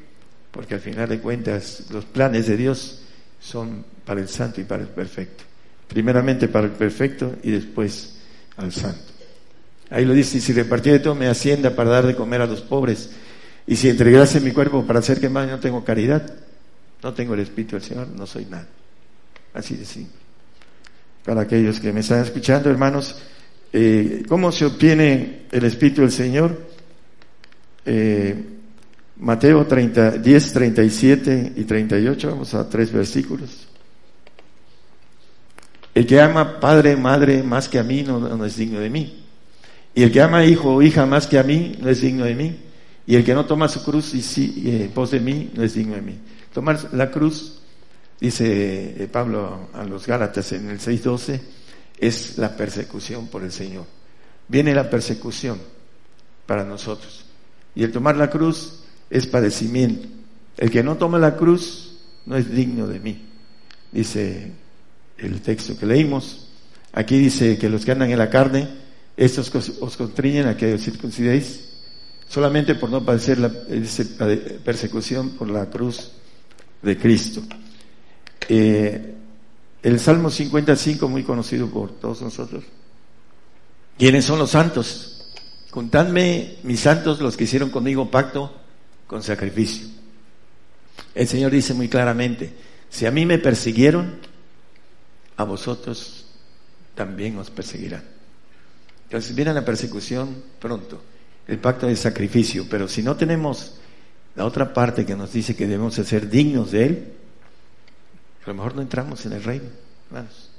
Porque 0.51 0.75
al 0.75 0.81
final 0.81 1.09
de 1.09 1.21
cuentas 1.21 1.85
los 1.91 2.05
planes 2.05 2.47
de 2.47 2.57
Dios 2.57 3.03
son 3.41 3.85
para 4.05 4.21
el 4.21 4.29
santo 4.29 4.61
y 4.61 4.65
para 4.65 4.83
el 4.83 4.89
perfecto. 4.89 5.45
Primeramente 5.89 6.49
para 6.49 6.67
el 6.67 6.73
perfecto 6.73 7.37
y 7.43 7.51
después 7.51 8.17
al 8.57 8.73
santo. 8.73 9.13
Ahí 9.91 10.05
lo 10.05 10.15
dice, 10.15 10.41
si 10.41 10.53
repartiera 10.53 10.99
de 10.99 11.05
todo 11.05 11.15
mi 11.15 11.27
hacienda 11.27 11.75
para 11.77 11.91
dar 11.91 12.07
de 12.07 12.17
comer 12.17 12.41
a 12.41 12.47
los 12.47 12.61
pobres, 12.61 13.11
y 13.67 13.77
si 13.77 13.89
entregase 13.89 14.41
mi 14.41 14.53
cuerpo 14.53 14.85
para 14.85 14.99
hacer 14.99 15.21
que 15.21 15.29
más 15.29 15.49
no 15.49 15.61
tengo 15.61 15.85
caridad, 15.85 16.35
no 17.03 17.15
tengo 17.15 17.35
el 17.35 17.41
Espíritu 17.41 17.77
del 17.77 17.85
Señor, 17.85 18.09
no 18.09 18.27
soy 18.27 18.47
nada. 18.47 18.67
Así 19.55 19.77
de 19.77 19.85
simple. 19.85 20.19
Para 21.25 21.43
aquellos 21.43 21.81
que 21.81 21.93
me 21.93 22.01
están 22.01 22.23
escuchando, 22.23 22.71
hermanos, 22.71 23.17
eh, 23.79 24.23
¿cómo 24.27 24.51
se 24.53 24.65
obtiene 24.65 25.43
el 25.53 25.65
Espíritu 25.67 26.01
del 26.01 26.11
Señor? 26.11 26.59
Eh, 27.85 28.35
Mateo 29.19 29.67
30, 29.67 30.13
10, 30.13 30.53
37 30.55 31.53
y 31.57 31.65
38, 31.65 32.31
vamos 32.31 32.55
a 32.55 32.67
tres 32.71 32.91
versículos. 32.91 33.69
El 35.95 36.07
que 36.07 36.19
ama 36.19 36.59
padre, 36.59 36.97
madre 36.97 37.43
más 37.43 37.69
que 37.69 37.79
a 37.79 37.83
mí 37.83 38.03
no, 38.03 38.43
es 38.47 38.57
digno 38.57 38.81
de 38.81 38.89
mí. 38.89 39.25
Y 39.95 40.03
el 40.05 40.11
que 40.11 40.23
ama 40.23 40.47
hijo 40.47 40.77
o 40.77 40.81
hija 40.83 41.05
más 41.05 41.27
que 41.27 41.39
a 41.39 41.43
mí 41.43 41.77
no 41.79 41.91
es 41.91 42.01
digno 42.01 42.25
de 42.25 42.35
mí. 42.35 42.57
Y 43.07 43.15
el 43.15 43.25
que 43.25 43.35
no 43.35 43.45
toma 43.45 43.69
su 43.69 43.85
cruz 43.85 44.15
y, 44.15 44.23
sí, 44.23 44.63
eh, 44.67 44.91
pos 44.93 45.11
de 45.11 45.21
mí 45.21 45.51
no 45.55 45.63
es 45.63 45.75
digno 45.75 45.97
de 45.97 46.03
mí. 46.03 46.19
Tomar 46.55 46.95
la 46.95 47.11
cruz, 47.11 47.61
dice 48.19 49.03
eh, 49.03 49.09
Pablo 49.13 49.69
a 49.75 49.85
los 49.85 50.07
Gálatas 50.07 50.53
en 50.53 50.71
el 50.71 50.79
6.12, 50.79 51.41
es 51.99 52.39
la 52.39 52.57
persecución 52.57 53.29
por 53.29 53.43
el 53.43 53.53
Señor. 53.53 53.87
Viene 54.49 54.75
la 54.75 54.89
persecución 54.89 55.59
para 56.47 56.65
nosotros. 56.65 57.25
Y 57.75 57.83
el 57.83 57.93
tomar 57.93 58.17
la 58.17 58.31
cruz 58.31 58.81
es 59.11 59.27
padecimiento. 59.27 60.09
El 60.57 60.71
que 60.71 60.83
no 60.83 60.97
toma 60.97 61.19
la 61.19 61.37
cruz 61.37 61.99
no 62.27 62.37
es 62.37 62.51
digno 62.51 62.87
de 62.87 63.01
mí. 63.01 63.23
Dice 63.93 64.53
el 65.19 65.41
texto 65.43 65.79
que 65.79 65.87
leímos. 65.87 66.49
Aquí 66.93 67.19
dice 67.19 67.59
que 67.59 67.69
los 67.69 67.85
que 67.85 67.93
andan 67.93 68.11
en 68.11 68.19
la 68.19 68.31
carne, 68.31 68.69
estos 69.17 69.53
os 69.81 69.97
contriñen 69.97 70.47
a 70.47 70.57
que 70.57 70.75
os 70.75 70.83
circuncidéis 70.83 71.69
solamente 72.29 72.75
por 72.75 72.91
no 72.91 73.05
padecer 73.05 73.39
la 73.39 73.51
persecución 74.65 75.31
por 75.31 75.49
la 75.51 75.67
cruz 75.67 76.13
de 76.83 76.97
Cristo. 76.97 77.43
Eh, 78.49 79.16
el 79.87 80.01
Salmo 80.01 80.31
55, 80.31 81.09
muy 81.09 81.23
conocido 81.23 81.69
por 81.69 81.93
todos 81.93 82.21
nosotros. 82.21 82.65
¿Quiénes 83.97 84.25
son 84.25 84.41
los 84.41 84.51
santos? 84.51 85.33
Contadme, 85.71 86.57
mis 86.65 86.81
santos, 86.81 87.21
los 87.21 87.37
que 87.37 87.45
hicieron 87.45 87.71
conmigo 87.71 88.11
pacto 88.11 88.53
con 89.07 89.23
sacrificio. 89.23 89.87
El 91.15 91.29
Señor 91.29 91.53
dice 91.53 91.73
muy 91.73 91.89
claramente, 91.89 92.53
si 92.91 93.07
a 93.07 93.13
mí 93.13 93.25
me 93.27 93.39
persiguieron, 93.39 94.19
a 95.37 95.45
vosotros 95.45 96.27
también 96.97 97.39
os 97.39 97.51
perseguirán. 97.51 98.03
Entonces 99.05 99.37
viene 99.37 99.55
la 99.55 99.65
persecución 99.65 100.43
pronto 100.59 101.01
el 101.47 101.59
pacto 101.59 101.87
de 101.87 101.95
sacrificio, 101.95 102.67
pero 102.69 102.89
si 102.89 103.05
no 103.05 103.15
tenemos 103.15 103.75
la 104.35 104.47
otra 104.47 104.75
parte 104.75 105.07
que 105.07 105.15
nos 105.15 105.33
dice 105.33 105.55
que 105.55 105.69
debemos 105.69 105.95
ser 105.95 106.29
dignos 106.29 106.73
de 106.73 106.87
Él, 106.87 107.16
a 108.47 108.51
lo 108.51 108.55
mejor 108.55 108.77
no 108.77 108.83
entramos 108.83 109.27
en 109.27 109.33
el 109.33 109.43
reino, 109.43 109.69
hermanos. 110.09 110.51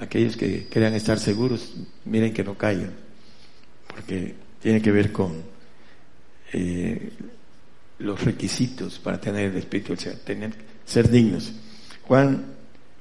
Aquellos 0.00 0.36
que 0.36 0.66
crean 0.68 0.94
estar 0.94 1.20
seguros, 1.20 1.74
miren 2.04 2.34
que 2.34 2.42
no 2.42 2.58
caigan, 2.58 2.92
porque 3.86 4.34
tiene 4.60 4.82
que 4.82 4.90
ver 4.90 5.12
con 5.12 5.44
eh, 6.52 7.12
los 7.98 8.24
requisitos 8.24 8.98
para 8.98 9.20
tener 9.20 9.52
el 9.52 9.56
Espíritu 9.56 9.94
del 9.94 10.18
tener, 10.20 10.52
ser 10.84 11.08
dignos. 11.08 11.52
Juan 12.08 12.46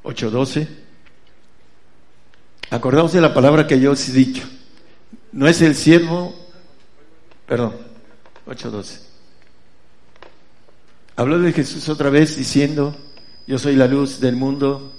8:12, 0.04 0.68
acordaos 2.70 3.14
de 3.14 3.22
la 3.22 3.34
palabra 3.34 3.66
que 3.66 3.80
yo 3.80 3.92
os 3.94 4.08
he 4.10 4.14
dicho, 4.14 4.44
no 5.32 5.48
es 5.48 5.62
el 5.64 5.76
siervo 5.76 6.44
Perdón, 7.48 7.74
8.12. 8.48 9.00
Habló 11.16 11.40
de 11.40 11.54
Jesús 11.54 11.90
otra 11.90 12.10
vez 12.10 12.38
diciendo, 12.38 12.96
yo 13.46 13.58
soy 13.58 13.76
la 13.76 13.88
luz 13.88 14.20
del 14.20 14.36
mundo, 14.36 14.94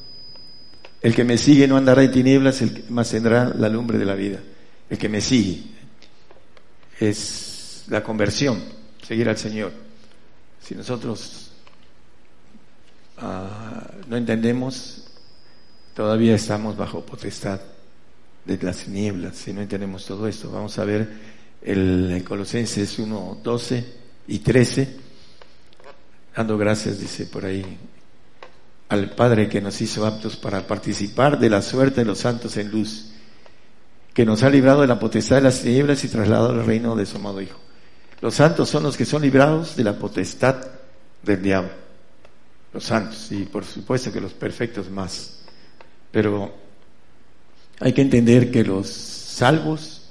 el 1.00 1.14
que 1.14 1.24
me 1.24 1.38
sigue 1.38 1.66
no 1.68 1.76
andará 1.76 2.02
en 2.02 2.12
tinieblas, 2.12 2.62
el 2.62 2.74
que 2.74 2.90
más 2.90 3.10
tendrá 3.10 3.52
la 3.54 3.68
lumbre 3.68 3.98
de 3.98 4.04
la 4.04 4.14
vida. 4.14 4.40
El 4.88 4.98
que 4.98 5.08
me 5.08 5.20
sigue 5.20 5.62
es 7.00 7.84
la 7.88 8.02
conversión, 8.02 8.62
seguir 9.06 9.28
al 9.28 9.36
Señor. 9.36 9.72
Si 10.62 10.74
nosotros 10.74 11.50
ah, 13.18 13.90
no 14.08 14.16
entendemos, 14.16 15.04
todavía 15.94 16.34
estamos 16.34 16.76
bajo 16.76 17.04
potestad 17.04 17.60
de 18.44 18.58
las 18.58 18.84
tinieblas, 18.84 19.36
si 19.36 19.52
no 19.52 19.62
entendemos 19.62 20.04
todo 20.04 20.28
esto. 20.28 20.50
Vamos 20.50 20.78
a 20.78 20.84
ver 20.84 21.08
el 21.62 22.22
Colosenses 22.26 22.98
1, 22.98 23.40
12 23.42 23.84
y 24.28 24.38
13, 24.38 24.96
dando 26.36 26.58
gracias, 26.58 26.98
dice 26.98 27.26
por 27.26 27.44
ahí, 27.44 27.64
al 28.88 29.10
Padre 29.10 29.48
que 29.48 29.60
nos 29.60 29.80
hizo 29.80 30.06
aptos 30.06 30.36
para 30.36 30.66
participar 30.66 31.38
de 31.38 31.50
la 31.50 31.62
suerte 31.62 32.00
de 32.00 32.04
los 32.04 32.18
santos 32.18 32.56
en 32.56 32.70
luz, 32.70 33.12
que 34.12 34.24
nos 34.24 34.42
ha 34.42 34.50
librado 34.50 34.82
de 34.82 34.86
la 34.86 34.98
potestad 34.98 35.36
de 35.36 35.42
las 35.42 35.62
tinieblas 35.62 36.04
y 36.04 36.08
trasladado 36.08 36.50
al 36.50 36.66
reino 36.66 36.94
de 36.94 37.06
su 37.06 37.16
amado 37.16 37.40
Hijo. 37.40 37.58
Los 38.20 38.36
santos 38.36 38.68
son 38.68 38.84
los 38.84 38.96
que 38.96 39.04
son 39.04 39.22
librados 39.22 39.76
de 39.76 39.84
la 39.84 39.98
potestad 39.98 40.56
del 41.22 41.42
diablo. 41.42 41.70
Los 42.72 42.84
santos, 42.84 43.30
y 43.30 43.44
por 43.44 43.64
supuesto 43.64 44.12
que 44.12 44.20
los 44.20 44.32
perfectos 44.32 44.90
más. 44.90 45.40
Pero 46.10 46.54
hay 47.80 47.92
que 47.92 48.02
entender 48.02 48.50
que 48.50 48.64
los 48.64 48.88
salvos 48.88 50.02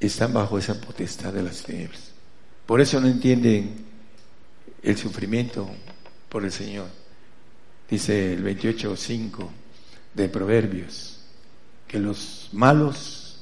están 0.00 0.32
bajo 0.32 0.58
esa 0.58 0.80
potestad 0.80 1.32
de 1.32 1.42
las 1.42 1.62
tinieblas. 1.62 2.10
Por 2.66 2.80
eso 2.80 3.00
no 3.00 3.06
entienden 3.06 3.84
el 4.82 4.96
sufrimiento 4.96 5.68
por 6.28 6.44
el 6.44 6.52
Señor. 6.52 6.86
Dice 7.88 8.34
el 8.34 8.44
28.5 8.44 9.48
de 10.14 10.28
Proverbios, 10.28 11.18
que 11.86 11.98
los 11.98 12.48
malos, 12.52 13.38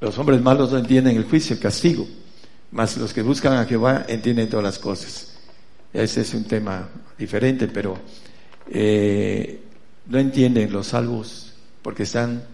los 0.00 0.18
hombres 0.18 0.40
malos 0.42 0.72
no 0.72 0.78
entienden 0.78 1.16
el 1.16 1.24
juicio, 1.24 1.54
el 1.54 1.62
castigo, 1.62 2.06
mas 2.72 2.96
los 2.96 3.12
que 3.12 3.22
buscan 3.22 3.54
a 3.54 3.64
Jehová 3.64 4.04
entienden 4.08 4.48
todas 4.48 4.64
las 4.64 4.78
cosas. 4.78 5.34
Ese 5.92 6.20
es 6.20 6.34
un 6.34 6.44
tema 6.44 6.88
diferente, 7.18 7.68
pero 7.68 7.98
eh, 8.68 9.60
no 10.06 10.18
entienden 10.18 10.72
los 10.72 10.88
salvos 10.88 11.52
porque 11.82 12.02
están 12.02 12.44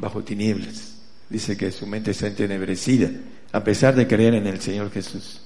bajo 0.00 0.22
tinieblas 0.22 0.92
dice 1.32 1.56
que 1.56 1.72
su 1.72 1.86
mente 1.86 2.10
está 2.10 2.26
entenebrecida, 2.26 3.10
a 3.52 3.64
pesar 3.64 3.94
de 3.94 4.06
creer 4.06 4.34
en 4.34 4.46
el 4.46 4.60
Señor 4.60 4.90
Jesús. 4.90 5.40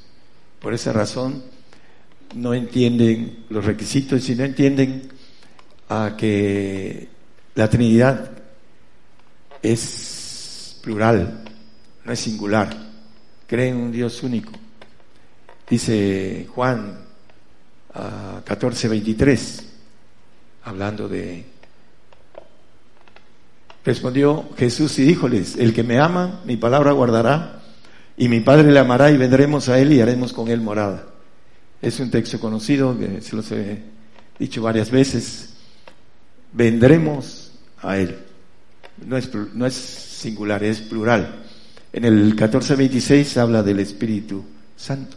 Por 0.61 0.75
esa 0.75 0.93
razón 0.93 1.45
no 2.35 2.55
entienden 2.55 3.45
los 3.49 3.65
requisitos 3.65 4.29
y 4.29 4.35
no 4.35 4.45
entienden 4.45 5.09
a 5.89 6.15
que 6.17 7.09
la 7.55 7.71
Trinidad 7.71 8.31
es 9.63 10.79
plural, 10.83 11.45
no 12.05 12.13
es 12.13 12.21
singular. 12.21 12.77
Creen 13.47 13.77
en 13.77 13.83
un 13.83 13.93
Dios 13.93 14.23
único. 14.23 14.53
Dice 15.69 16.47
Juan 16.55 16.99
14, 18.45 18.89
23, 18.89 19.65
hablando 20.65 21.09
de 21.09 21.57
Respondió 23.87 24.49
Jesús 24.59 24.99
y 24.99 25.05
díjoles, 25.05 25.57
el 25.57 25.73
que 25.73 25.85
me 25.85 26.01
ama, 26.01 26.41
mi 26.45 26.57
palabra 26.57 26.91
guardará, 26.91 27.63
y 28.17 28.29
mi 28.29 28.41
Padre 28.41 28.73
le 28.73 28.81
amará 28.81 29.13
y 29.13 29.17
vendremos 29.17 29.69
a 29.69 29.79
él 29.79 29.93
y 29.93 30.01
haremos 30.01 30.33
con 30.33 30.49
él 30.49 30.61
morada. 30.61 31.07
Es 31.83 32.01
un 32.01 32.11
texto 32.11 32.41
conocido, 32.41 32.99
que 32.99 33.21
se 33.21 33.37
los 33.37 33.51
he 33.53 33.83
dicho 34.39 34.63
varias 34.63 34.91
veces. 34.91 35.51
vendremos 36.53 37.53
a 37.83 37.99
Él. 37.99 38.17
No 39.07 39.17
es, 39.17 39.31
no 39.55 39.67
es 39.67 39.75
singular, 39.75 40.65
es 40.65 40.81
plural. 40.81 41.45
En 41.93 42.05
el 42.05 42.15
1426 42.27 43.37
habla 43.39 43.63
del 43.63 43.81
Espíritu 43.81 44.45
Santo, 44.77 45.17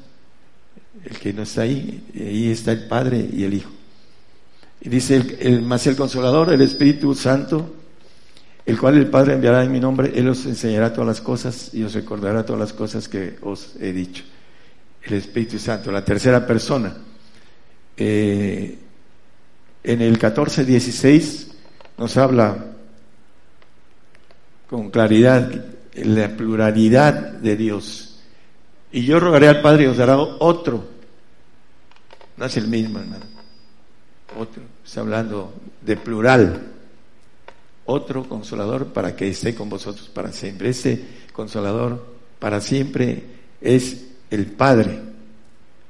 el 1.04 1.18
que 1.18 1.34
no 1.34 1.44
está 1.44 1.62
ahí, 1.64 2.04
ahí 2.16 2.52
está 2.52 2.72
el 2.72 2.88
Padre 2.88 3.30
y 3.32 3.44
el 3.44 3.54
Hijo. 3.54 3.72
Y 4.82 4.90
dice, 4.90 5.38
el, 5.40 5.62
más 5.62 5.86
el 5.88 5.96
Consolador, 5.96 6.54
el 6.54 6.62
Espíritu 6.62 7.14
Santo, 7.16 7.76
el 8.66 8.80
cual 8.80 8.98
el 8.98 9.08
Padre 9.08 9.34
enviará 9.34 9.64
en 9.64 9.72
mi 9.72 9.80
nombre, 9.80 10.12
Él 10.16 10.30
os 10.30 10.46
enseñará 10.46 10.94
todas 10.94 11.08
las 11.08 11.22
cosas 11.22 11.74
y 11.74 11.84
os 11.84 11.94
recordará 11.94 12.46
todas 12.46 12.60
las 12.60 12.74
cosas 12.74 13.10
que 13.10 13.38
os 13.42 13.76
he 13.82 13.92
dicho. 13.92 14.24
El 15.04 15.14
Espíritu 15.14 15.58
Santo, 15.58 15.92
la 15.92 16.04
tercera 16.04 16.46
persona. 16.46 16.96
Eh, 17.96 18.78
en 19.84 20.02
el 20.02 20.20
14.16 20.20 21.48
nos 21.98 22.18
habla 22.18 22.66
con 24.70 24.92
claridad 24.92 25.66
la 25.96 26.30
pluralidad 26.30 27.14
de 27.14 27.56
Dios. 27.56 28.20
Y 28.92 29.06
yo 29.06 29.20
rogaré 29.20 29.48
al 29.48 29.62
Padre 29.62 29.84
y 29.84 29.88
os 29.88 29.98
dará 29.98 30.18
otro. 30.18 30.88
No 32.38 32.46
es 32.46 32.58
el 32.58 32.68
mismo, 32.68 33.00
hermano. 33.00 33.26
Otro. 34.38 34.64
Está 34.86 35.02
hablando 35.02 35.54
de 35.82 35.98
plural. 35.98 36.62
Otro 37.86 38.28
consolador 38.30 38.94
para 38.94 39.16
que 39.16 39.30
esté 39.30 39.56
con 39.56 39.70
vosotros 39.70 40.10
para 40.10 40.32
siempre. 40.32 40.70
Ese 40.70 41.04
consolador 41.34 42.06
para 42.40 42.62
siempre 42.62 43.24
es 43.62 44.09
el 44.30 44.46
Padre. 44.48 45.00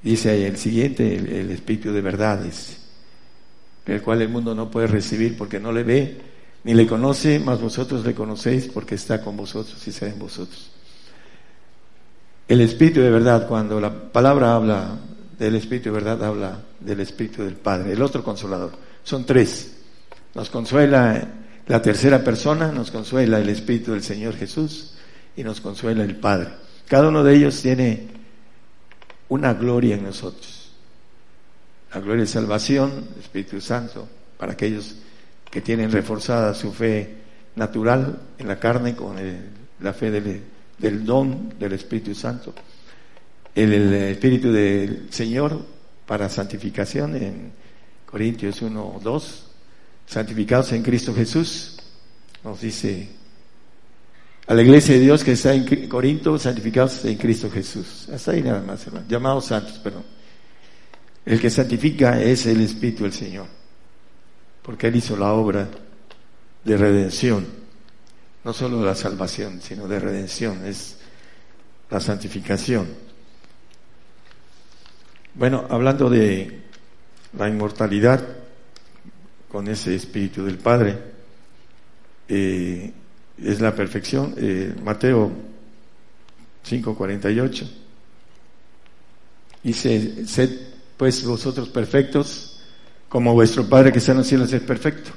Dice 0.02 0.30
ahí 0.30 0.44
el 0.44 0.58
siguiente, 0.58 1.16
el, 1.16 1.52
Espíritu 1.52 1.92
de 1.92 2.02
verdad, 2.02 2.42
el 3.86 4.02
cual 4.02 4.22
el 4.22 4.30
mundo 4.30 4.56
no 4.56 4.72
puede 4.72 4.88
recibir 4.88 5.38
porque 5.38 5.60
no 5.60 5.72
le 5.72 5.84
ve 5.84 6.30
ni 6.64 6.74
le 6.74 6.88
conoce, 6.88 7.40
mas 7.40 7.62
vosotros 7.62 8.06
le 8.06 8.14
conocéis 8.14 8.68
porque 8.68 8.96
está 8.96 9.22
con 9.22 9.38
vosotros 9.38 9.86
y 9.88 9.92
será 9.92 10.12
en 10.12 10.20
vosotros. 10.20 10.72
El 12.48 12.62
Espíritu 12.62 13.00
de 13.00 13.10
verdad, 13.10 13.48
cuando 13.48 13.80
la 13.80 13.94
palabra 14.12 14.56
habla 14.56 14.98
del 15.38 15.56
Espíritu 15.56 15.90
de 15.90 15.96
verdad, 15.96 16.24
habla 16.24 16.60
del 16.80 17.00
Espíritu 17.00 17.44
del 17.44 17.56
Padre, 17.56 17.94
el 17.94 18.02
otro 18.02 18.24
consolador. 18.24 18.72
Son 19.04 19.26
tres. 19.26 19.76
Nos 20.34 20.50
consuela 20.50 21.28
la 21.68 21.82
tercera 21.82 22.24
persona, 22.24 22.72
nos 22.72 22.92
consuela 22.92 23.40
el 23.40 23.50
Espíritu 23.50 23.92
del 23.92 24.04
Señor 24.04 24.36
Jesús 24.36 24.94
y 25.36 25.44
nos 25.44 25.62
consuela 25.62 26.04
el 26.04 26.16
Padre. 26.16 26.50
Cada 26.88 27.10
uno 27.10 27.24
de 27.24 27.36
ellos 27.36 27.62
tiene 27.62 28.08
una 29.30 29.54
gloria 29.54 29.96
en 29.96 30.04
nosotros. 30.04 30.72
La 31.94 32.02
gloria 32.02 32.22
de 32.22 32.28
salvación, 32.28 33.08
Espíritu 33.20 33.62
Santo, 33.62 34.08
para 34.38 34.54
aquellos 34.54 34.96
que 35.50 35.62
tienen 35.62 35.92
reforzada 35.92 36.54
su 36.54 36.72
fe 36.72 37.16
natural 37.56 38.20
en 38.38 38.48
la 38.48 38.60
carne 38.60 38.96
con 38.96 39.16
la 39.80 39.94
fe 39.94 40.12
del, 40.12 40.44
del, 40.78 41.06
don 41.06 41.54
del 41.58 41.74
Espíritu 41.74 42.14
Santo. 42.14 42.54
El, 43.56 43.74
el, 43.74 43.94
Espíritu 43.94 44.52
del 44.52 45.08
Señor 45.12 45.66
para 46.06 46.30
santificación 46.30 47.16
en 47.16 47.52
Corintios 48.06 48.62
1, 48.62 49.00
2, 49.04 49.46
santificados 50.06 50.72
en 50.74 50.84
Cristo 50.84 51.14
Jesús, 51.14 51.78
nos 52.44 52.62
dice 52.62 53.19
a 54.50 54.54
la 54.54 54.62
iglesia 54.62 54.96
de 54.96 55.00
Dios 55.00 55.24
que 55.24 55.32
está 55.32 55.54
en 55.54 55.88
Corinto, 55.88 56.38
santificados 56.38 57.06
en 57.06 57.16
Cristo 57.16 57.50
Jesús. 57.50 58.10
Hasta 58.12 58.32
ahí 58.32 58.42
nada 58.42 58.62
más, 58.62 58.86
hermano. 58.86 59.06
Llamados 59.08 59.46
santos, 59.46 59.80
perdón. 59.80 60.04
El 61.26 61.40
que 61.40 61.50
santifica 61.50 62.22
es 62.22 62.46
el 62.48 62.60
Espíritu 62.60 63.04
del 63.04 63.14
Señor 63.14 63.60
porque 64.70 64.86
Él 64.86 64.98
hizo 64.98 65.18
la 65.18 65.34
obra 65.34 65.68
de 66.64 66.78
redención, 66.78 67.44
no 68.44 68.54
solo 68.54 68.80
de 68.80 68.86
la 68.86 68.94
salvación, 68.94 69.62
sino 69.62 69.88
de 69.88 70.00
redención, 70.00 70.64
es 70.64 70.98
la 71.90 72.00
santificación. 72.00 72.88
Bueno, 75.34 75.66
hablando 75.72 76.08
de 76.08 76.62
la 77.36 77.50
inmortalidad 77.50 78.24
con 79.52 79.68
ese 79.68 79.96
espíritu 79.96 80.46
del 80.46 80.60
Padre, 80.60 81.00
eh, 82.28 82.94
es 83.44 83.62
la 83.62 83.74
perfección. 83.76 84.36
Eh, 84.38 84.74
Mateo 84.84 85.32
5:48 86.68 87.70
dice, 89.64 90.28
sed 90.28 90.50
pues 90.98 91.24
vosotros 91.26 91.70
perfectos 91.70 92.62
como 93.08 93.34
vuestro 93.34 93.68
Padre 93.68 93.92
que 93.92 94.00
está 94.00 94.12
en 94.12 94.20
los 94.20 94.28
cielos 94.28 94.52
es 94.54 94.62
perfecto. 94.62 95.12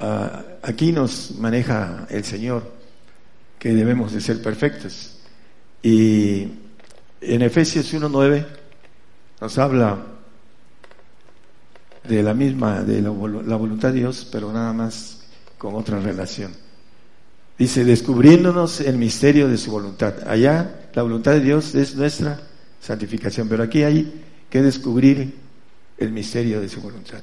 Uh, 0.00 0.42
aquí 0.62 0.92
nos 0.92 1.32
maneja 1.38 2.06
el 2.10 2.24
Señor 2.24 2.70
que 3.58 3.72
debemos 3.72 4.12
de 4.12 4.20
ser 4.20 4.42
perfectos. 4.42 5.18
Y 5.82 6.48
en 7.20 7.42
Efesios 7.42 7.92
1.9 7.94 8.46
nos 9.40 9.58
habla 9.58 9.98
de 12.04 12.22
la 12.22 12.34
misma, 12.34 12.82
de 12.82 13.00
la 13.02 13.56
voluntad 13.56 13.92
de 13.92 14.00
Dios, 14.00 14.28
pero 14.30 14.52
nada 14.52 14.72
más 14.72 15.15
con 15.58 15.74
otra 15.74 16.00
relación. 16.00 16.52
Dice, 17.58 17.84
descubriéndonos 17.84 18.80
el 18.80 18.98
misterio 18.98 19.48
de 19.48 19.56
su 19.56 19.70
voluntad. 19.70 20.28
Allá 20.28 20.88
la 20.94 21.02
voluntad 21.02 21.32
de 21.32 21.40
Dios 21.40 21.74
es 21.74 21.96
nuestra 21.96 22.40
santificación, 22.80 23.48
pero 23.48 23.62
aquí 23.62 23.82
hay 23.82 24.24
que 24.50 24.62
descubrir 24.62 25.34
el 25.96 26.12
misterio 26.12 26.60
de 26.60 26.68
su 26.68 26.80
voluntad. 26.80 27.22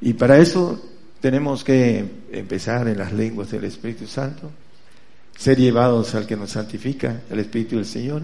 Y 0.00 0.12
para 0.14 0.38
eso 0.38 0.80
tenemos 1.20 1.64
que 1.64 2.04
empezar 2.30 2.88
en 2.88 2.98
las 2.98 3.12
lenguas 3.12 3.50
del 3.50 3.64
Espíritu 3.64 4.06
Santo, 4.06 4.50
ser 5.36 5.58
llevados 5.58 6.14
al 6.14 6.26
que 6.26 6.36
nos 6.36 6.50
santifica, 6.50 7.22
el 7.30 7.40
Espíritu 7.40 7.76
del 7.76 7.86
Señor, 7.86 8.22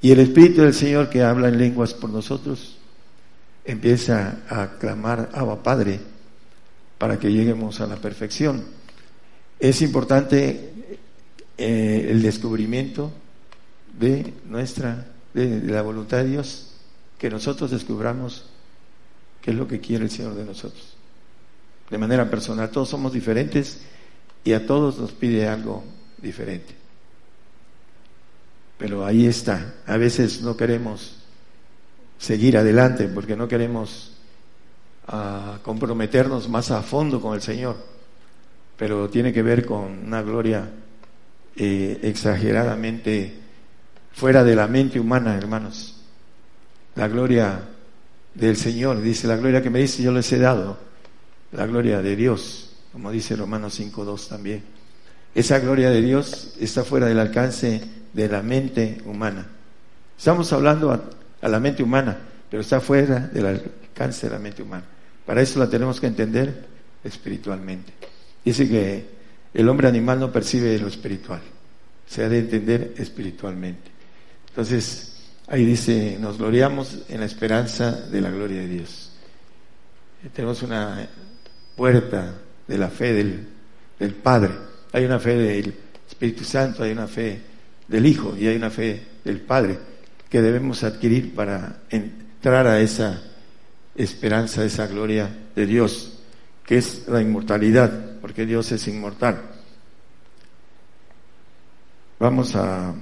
y 0.00 0.12
el 0.12 0.20
Espíritu 0.20 0.62
del 0.62 0.74
Señor 0.74 1.08
que 1.08 1.22
habla 1.22 1.48
en 1.48 1.58
lenguas 1.58 1.94
por 1.94 2.10
nosotros 2.10 2.78
empieza 3.66 4.38
a 4.48 4.78
clamar 4.78 5.30
Abba 5.32 5.62
Padre 5.62 6.00
para 6.98 7.18
que 7.18 7.32
lleguemos 7.32 7.80
a 7.80 7.86
la 7.86 7.96
perfección. 7.96 8.64
Es 9.58 9.82
importante 9.82 10.72
eh, 11.58 12.08
el 12.10 12.22
descubrimiento 12.22 13.12
de 13.98 14.32
nuestra, 14.46 15.06
de 15.34 15.62
la 15.62 15.82
voluntad 15.82 16.18
de 16.18 16.30
Dios 16.30 16.72
que 17.18 17.30
nosotros 17.30 17.70
descubramos 17.70 18.46
qué 19.40 19.50
es 19.50 19.56
lo 19.56 19.66
que 19.66 19.80
quiere 19.80 20.04
el 20.04 20.10
Señor 20.10 20.34
de 20.34 20.44
nosotros. 20.44 20.96
De 21.90 21.98
manera 21.98 22.28
personal, 22.28 22.70
todos 22.70 22.88
somos 22.88 23.12
diferentes 23.12 23.80
y 24.44 24.52
a 24.52 24.66
todos 24.66 24.98
nos 24.98 25.12
pide 25.12 25.48
algo 25.48 25.84
diferente. 26.18 26.74
Pero 28.78 29.06
ahí 29.06 29.26
está. 29.26 29.76
A 29.86 29.96
veces 29.96 30.42
no 30.42 30.56
queremos 30.56 31.16
seguir 32.18 32.58
adelante 32.58 33.08
porque 33.08 33.36
no 33.36 33.48
queremos 33.48 34.15
uh, 35.08 35.60
comprometernos 35.62 36.48
más 36.48 36.70
a 36.70 36.82
fondo 36.82 37.20
con 37.20 37.34
el 37.34 37.42
Señor. 37.42 37.76
Pero 38.76 39.08
tiene 39.08 39.32
que 39.32 39.42
ver 39.42 39.64
con 39.64 40.06
una 40.06 40.22
gloria 40.22 40.68
eh, 41.56 41.98
exageradamente 42.02 43.34
fuera 44.12 44.44
de 44.44 44.54
la 44.54 44.66
mente 44.66 45.00
humana, 45.00 45.36
hermanos 45.36 45.96
la 46.96 47.08
gloria 47.08 47.60
del 48.34 48.56
Señor. 48.56 49.00
Dice, 49.00 49.28
la 49.28 49.36
gloria 49.36 49.62
que 49.62 49.70
me 49.70 49.78
dice 49.78 50.02
yo 50.02 50.10
les 50.10 50.30
he 50.32 50.38
dado. 50.38 50.78
La 51.52 51.66
gloria 51.66 52.02
de 52.02 52.16
Dios, 52.16 52.72
como 52.92 53.12
dice 53.12 53.36
Romanos 53.36 53.78
5.2 53.78 54.28
también. 54.28 54.64
Esa 55.34 55.58
gloria 55.60 55.90
de 55.90 56.02
Dios 56.02 56.56
está 56.58 56.82
fuera 56.82 57.06
del 57.06 57.20
alcance 57.20 57.80
de 58.12 58.28
la 58.28 58.42
mente 58.42 58.98
humana. 59.04 59.46
Estamos 60.18 60.52
hablando 60.52 60.90
a, 60.90 61.02
a 61.42 61.48
la 61.48 61.60
mente 61.60 61.82
humana, 61.82 62.18
pero 62.50 62.62
está 62.62 62.80
fuera 62.80 63.20
del 63.20 63.46
alcance 63.46 64.26
de 64.26 64.32
la 64.32 64.38
mente 64.38 64.62
humana. 64.62 64.84
Para 65.26 65.42
eso 65.42 65.58
la 65.58 65.68
tenemos 65.68 66.00
que 66.00 66.06
entender 66.06 66.64
espiritualmente. 67.04 67.92
Dice 68.44 68.68
que 68.68 69.04
el 69.52 69.68
hombre 69.68 69.88
animal 69.88 70.20
no 70.20 70.32
percibe 70.32 70.78
lo 70.78 70.86
espiritual, 70.86 71.40
se 72.06 72.24
ha 72.24 72.28
de 72.28 72.38
entender 72.38 72.94
espiritualmente. 72.96 73.90
Entonces, 74.48 75.16
Ahí 75.48 75.64
dice, 75.64 76.18
nos 76.20 76.38
gloriamos 76.38 77.04
en 77.08 77.20
la 77.20 77.26
esperanza 77.26 77.92
de 77.92 78.20
la 78.20 78.30
gloria 78.30 78.62
de 78.62 78.66
Dios. 78.68 79.12
Tenemos 80.34 80.60
una 80.64 81.08
puerta 81.76 82.34
de 82.66 82.78
la 82.78 82.88
fe 82.88 83.12
del, 83.12 83.46
del, 83.96 84.12
Padre. 84.14 84.50
Hay 84.92 85.04
una 85.04 85.20
fe 85.20 85.36
del 85.36 85.72
Espíritu 86.08 86.42
Santo, 86.42 86.82
hay 86.82 86.90
una 86.90 87.06
fe 87.06 87.40
del 87.86 88.06
Hijo 88.06 88.36
y 88.36 88.48
hay 88.48 88.56
una 88.56 88.70
fe 88.70 89.00
del 89.22 89.40
Padre 89.40 89.78
que 90.28 90.42
debemos 90.42 90.82
adquirir 90.82 91.32
para 91.32 91.82
entrar 91.90 92.66
a 92.66 92.80
esa 92.80 93.22
esperanza, 93.96 94.62
a 94.62 94.64
esa 94.64 94.86
gloria 94.86 95.30
de 95.54 95.66
Dios, 95.66 96.18
que 96.64 96.78
es 96.78 97.08
la 97.08 97.20
inmortalidad, 97.20 98.18
porque 98.20 98.46
Dios 98.46 98.70
es 98.72 98.86
inmortal. 98.88 99.40
Vamos 102.18 102.56
a 102.56 102.94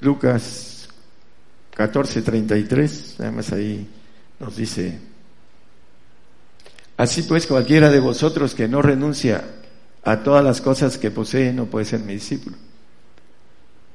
Lucas 0.00 0.88
14:33, 1.76 3.16
además 3.20 3.52
ahí 3.52 3.88
nos 4.38 4.56
dice, 4.56 4.98
así 6.96 7.22
pues 7.22 7.46
cualquiera 7.46 7.90
de 7.90 8.00
vosotros 8.00 8.54
que 8.54 8.68
no 8.68 8.82
renuncia 8.82 9.44
a 10.04 10.22
todas 10.22 10.44
las 10.44 10.60
cosas 10.60 10.98
que 10.98 11.10
posee 11.10 11.52
no 11.52 11.66
puede 11.66 11.86
ser 11.86 12.00
mi 12.00 12.14
discípulo. 12.14 12.56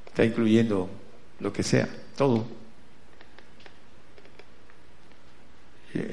Está 0.07 0.25
incluyendo 0.25 0.89
lo 1.39 1.53
que 1.53 1.61
sea, 1.61 1.87
todo. 2.15 2.47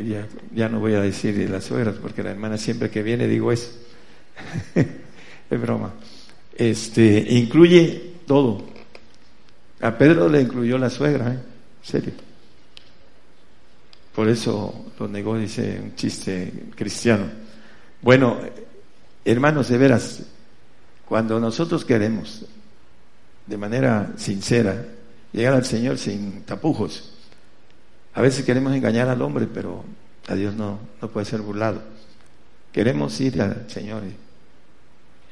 Ya, 0.05 0.27
ya 0.55 0.69
no 0.69 0.81
voy 0.81 0.95
a 0.95 1.01
decir 1.01 1.37
de 1.37 1.49
las 1.49 1.65
suegras, 1.65 1.97
porque 1.97 2.23
la 2.23 2.31
hermana 2.31 2.57
siempre 2.57 2.91
que 2.91 3.03
viene 3.03 3.27
digo 3.27 3.53
eso. 3.53 3.71
es 4.75 5.61
broma. 5.61 5.93
Este, 6.57 7.27
incluye 7.31 8.15
todo. 8.27 8.65
A 9.81 9.99
Pedro 9.99 10.29
le 10.29 10.41
incluyó 10.41 10.79
la 10.79 10.89
suegra, 10.89 11.35
¿eh? 11.35 11.39
serio. 11.83 12.13
Por 14.15 14.29
eso 14.29 14.93
lo 14.99 15.09
negó, 15.09 15.37
dice 15.37 15.81
un 15.83 15.95
chiste 15.97 16.53
cristiano. 16.77 17.27
Bueno, 18.01 18.39
hermanos, 19.25 19.69
de 19.69 19.79
veras, 19.79 20.23
cuando 21.05 21.41
nosotros 21.41 21.85
queremos, 21.85 22.47
de 23.47 23.57
manera 23.59 24.13
sincera, 24.17 24.87
llegar 25.33 25.55
al 25.55 25.65
Señor 25.65 25.99
sin 25.99 26.43
tapujos, 26.43 27.14
a 28.15 28.21
veces 28.21 28.45
queremos 28.45 28.73
engañar 28.75 29.09
al 29.09 29.21
hombre, 29.23 29.47
pero 29.53 29.85
a 30.29 30.35
Dios 30.35 30.55
no, 30.55 30.79
no 31.03 31.09
puede 31.09 31.27
ser 31.27 31.41
burlado. 31.41 31.83
Queremos 32.73 33.21
ir 33.21 33.43
al 33.43 33.69
Señor. 33.69 34.03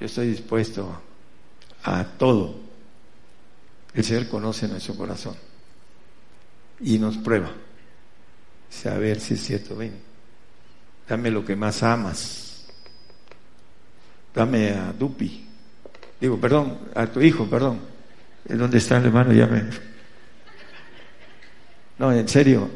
Yo 0.00 0.06
estoy 0.06 0.28
dispuesto 0.28 1.00
a 1.84 2.04
todo. 2.04 2.56
El 3.94 4.04
Señor 4.04 4.28
conoce 4.28 4.66
nuestro 4.66 4.96
corazón 4.96 5.36
y 6.80 6.98
nos 6.98 7.16
prueba. 7.18 7.50
Saber 8.68 9.20
si 9.20 9.34
es 9.34 9.44
cierto, 9.44 9.76
ven, 9.76 9.92
dame 11.08 11.30
lo 11.30 11.44
que 11.44 11.54
más 11.54 11.82
amas. 11.82 12.66
Dame 14.34 14.70
a 14.70 14.92
Dupi. 14.92 15.46
Digo, 16.20 16.40
perdón, 16.40 16.78
a 16.94 17.06
tu 17.06 17.20
hijo, 17.20 17.46
perdón. 17.48 17.80
¿Dónde 18.44 18.78
está 18.78 18.96
el 18.96 19.06
hermano? 19.06 19.32
Ya 19.32 19.46
me... 19.46 19.91
No, 22.02 22.12
en 22.12 22.28
serio, 22.28 22.68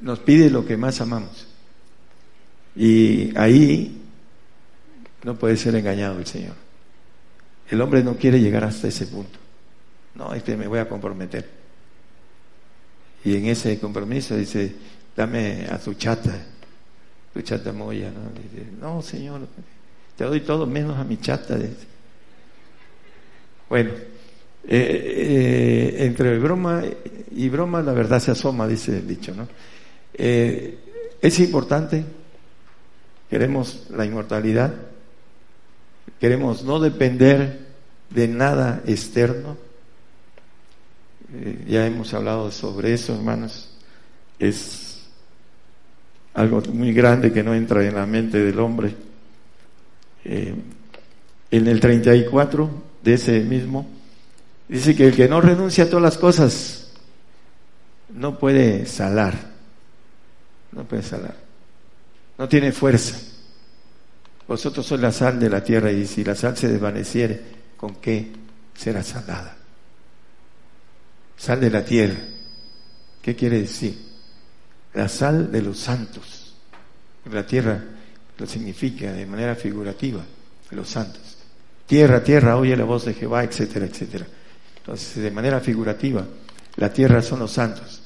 nos 0.00 0.18
pide 0.20 0.48
lo 0.48 0.64
que 0.64 0.78
más 0.78 1.02
amamos. 1.02 1.46
Y 2.74 3.36
ahí 3.36 4.00
no 5.24 5.34
puede 5.34 5.58
ser 5.58 5.74
engañado 5.74 6.18
el 6.18 6.24
Señor. 6.24 6.54
El 7.68 7.82
hombre 7.82 8.02
no 8.02 8.16
quiere 8.16 8.40
llegar 8.40 8.64
hasta 8.64 8.88
ese 8.88 9.06
punto. 9.08 9.38
No, 10.14 10.32
este 10.32 10.56
me 10.56 10.68
voy 10.68 10.78
a 10.78 10.88
comprometer. 10.88 11.46
Y 13.24 13.36
en 13.36 13.44
ese 13.48 13.78
compromiso 13.78 14.36
dice, 14.36 14.74
dame 15.14 15.66
a 15.70 15.76
tu 15.76 15.92
chata, 15.92 16.34
tu 17.34 17.42
chata 17.42 17.74
moya, 17.74 18.10
¿no? 18.10 18.94
No, 18.94 19.02
Señor, 19.02 19.46
te 20.16 20.24
doy 20.24 20.40
todo 20.40 20.66
menos 20.66 20.98
a 20.98 21.04
mi 21.04 21.18
chata. 21.18 21.58
Bueno, 23.68 23.90
eh, 24.64 25.96
eh, 25.98 26.04
entre 26.04 26.38
broma 26.38 26.82
y 27.32 27.48
broma 27.48 27.82
la 27.82 27.92
verdad 27.92 28.20
se 28.20 28.30
asoma, 28.30 28.68
dice 28.68 28.98
el 28.98 29.08
dicho, 29.08 29.34
¿no? 29.34 29.48
Eh, 30.14 30.78
es 31.20 31.40
importante, 31.40 32.04
queremos 33.28 33.88
la 33.90 34.04
inmortalidad, 34.04 34.72
queremos 36.20 36.62
no 36.64 36.78
depender 36.78 37.66
de 38.10 38.28
nada 38.28 38.82
externo. 38.86 39.56
Ya 41.66 41.86
hemos 41.86 42.12
hablado 42.12 42.50
sobre 42.50 42.92
eso, 42.92 43.14
hermanos. 43.14 43.70
Es 44.38 45.06
algo 46.34 46.60
muy 46.72 46.92
grande 46.92 47.32
que 47.32 47.42
no 47.42 47.54
entra 47.54 47.86
en 47.86 47.94
la 47.94 48.04
mente 48.04 48.38
del 48.38 48.58
hombre. 48.58 48.94
En 50.24 50.64
el 51.50 51.80
34 51.80 52.70
de 53.02 53.14
ese 53.14 53.40
mismo, 53.40 53.86
dice 54.72 54.96
que 54.96 55.06
el 55.06 55.14
que 55.14 55.28
no 55.28 55.40
renuncia 55.42 55.84
a 55.84 55.86
todas 55.86 56.02
las 56.02 56.16
cosas 56.16 56.88
no 58.08 58.38
puede 58.38 58.86
salar, 58.86 59.34
no 60.72 60.84
puede 60.84 61.02
salar, 61.02 61.36
no 62.38 62.48
tiene 62.48 62.72
fuerza. 62.72 63.18
Vosotros 64.48 64.86
sois 64.86 65.00
la 65.00 65.12
sal 65.12 65.38
de 65.38 65.50
la 65.50 65.62
tierra 65.62 65.92
y 65.92 66.06
si 66.06 66.24
la 66.24 66.34
sal 66.34 66.56
se 66.56 66.68
desvaneciere, 66.68 67.40
¿con 67.76 67.96
qué 67.96 68.32
será 68.74 69.02
salada? 69.02 69.56
Sal 71.36 71.60
de 71.60 71.70
la 71.70 71.84
tierra. 71.84 72.20
¿Qué 73.20 73.36
quiere 73.36 73.60
decir? 73.60 73.96
La 74.94 75.08
sal 75.08 75.52
de 75.52 75.62
los 75.62 75.78
santos. 75.78 76.54
La 77.30 77.46
tierra 77.46 77.84
lo 78.38 78.46
significa 78.46 79.12
de 79.12 79.26
manera 79.26 79.54
figurativa, 79.54 80.24
los 80.70 80.88
santos. 80.88 81.36
Tierra, 81.86 82.24
tierra, 82.24 82.56
oye 82.56 82.74
la 82.74 82.84
voz 82.84 83.04
de 83.04 83.14
Jehová, 83.14 83.44
etcétera, 83.44 83.86
etcétera. 83.86 84.26
Entonces, 84.82 85.22
de 85.22 85.30
manera 85.30 85.60
figurativa, 85.60 86.26
la 86.74 86.92
tierra 86.92 87.22
son 87.22 87.38
los 87.38 87.52
santos. 87.52 88.02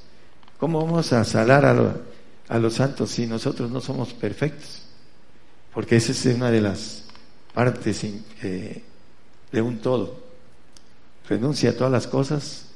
¿Cómo 0.59 0.85
vamos 0.85 1.11
a 1.15 1.25
salar 1.25 1.65
a, 1.65 2.59
los 2.59 2.75
santos 2.75 3.11
si 3.11 3.27
nosotros 3.27 3.71
no 3.71 3.81
somos 3.81 4.13
perfectos? 4.13 4.83
Porque 5.73 5.97
esa 5.97 6.13
es 6.13 6.27
una 6.27 6.51
de 6.51 6.61
las 6.61 7.05
partes 7.55 8.05
eh, 8.43 8.83
de 9.51 9.63
un 9.63 9.79
todo. 9.79 10.21
Renuncia 11.27 11.71
a 11.71 11.73
todas 11.73 11.93
las 11.93 12.07
cosas 12.07 12.67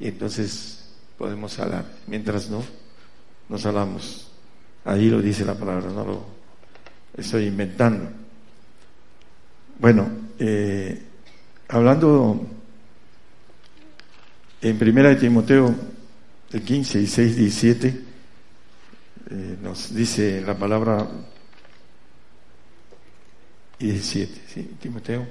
y 0.00 0.08
entonces 0.08 0.88
podemos 1.18 1.52
salar. 1.52 1.84
Mientras 2.06 2.48
no, 2.48 2.62
no 3.50 3.58
salamos. 3.58 4.30
Ahí 4.86 5.10
lo 5.10 5.20
dice 5.20 5.44
la 5.44 5.54
palabra, 5.54 5.90
no 5.90 6.04
lo 6.04 6.24
estoy 7.14 7.44
inventando. 7.44 8.08
Bueno, 9.78 10.08
eh, 10.38 11.02
hablando 11.68 12.46
en 14.64 14.78
primera 14.78 15.10
de 15.10 15.16
Timoteo 15.16 15.74
el 16.50 16.62
15 16.62 17.00
y 17.02 17.06
6, 17.06 17.36
17, 17.36 17.88
eh, 19.30 19.56
nos 19.62 19.94
dice 19.94 20.40
la 20.40 20.56
palabra 20.56 21.06
y 23.78 23.86
17, 23.88 24.40
¿sí? 24.48 24.70
Timoteo. 24.80 25.26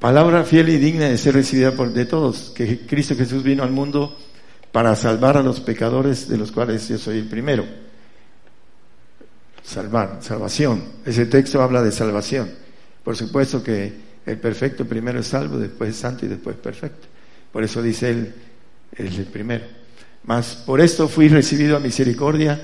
Palabra 0.00 0.44
fiel 0.44 0.70
y 0.70 0.78
digna 0.78 1.08
de 1.10 1.18
ser 1.18 1.34
recibida 1.34 1.72
por 1.72 1.92
de 1.92 2.06
todos, 2.06 2.52
que 2.54 2.86
Cristo 2.86 3.14
Jesús 3.14 3.42
vino 3.42 3.62
al 3.62 3.70
mundo 3.70 4.16
para 4.72 4.96
salvar 4.96 5.36
a 5.36 5.42
los 5.42 5.60
pecadores, 5.60 6.26
de 6.26 6.38
los 6.38 6.52
cuales 6.52 6.88
yo 6.88 6.96
soy 6.96 7.18
el 7.18 7.28
primero. 7.28 7.66
Salvar, 9.62 10.20
salvación. 10.22 10.82
Ese 11.04 11.26
texto 11.26 11.60
habla 11.60 11.82
de 11.82 11.92
salvación. 11.92 12.50
Por 13.04 13.14
supuesto 13.14 13.62
que 13.62 14.05
el 14.26 14.38
perfecto 14.38 14.84
primero 14.84 15.20
es 15.20 15.28
salvo, 15.28 15.56
después 15.58 15.90
es 15.90 15.96
santo 15.96 16.26
y 16.26 16.28
después 16.28 16.56
perfecto. 16.56 17.06
Por 17.52 17.62
eso 17.62 17.80
dice 17.80 18.10
él, 18.10 18.34
es 18.92 19.16
el 19.18 19.26
primero. 19.26 19.64
Mas 20.24 20.56
por 20.56 20.80
esto 20.80 21.08
fui 21.08 21.28
recibido 21.28 21.76
a 21.76 21.80
misericordia, 21.80 22.60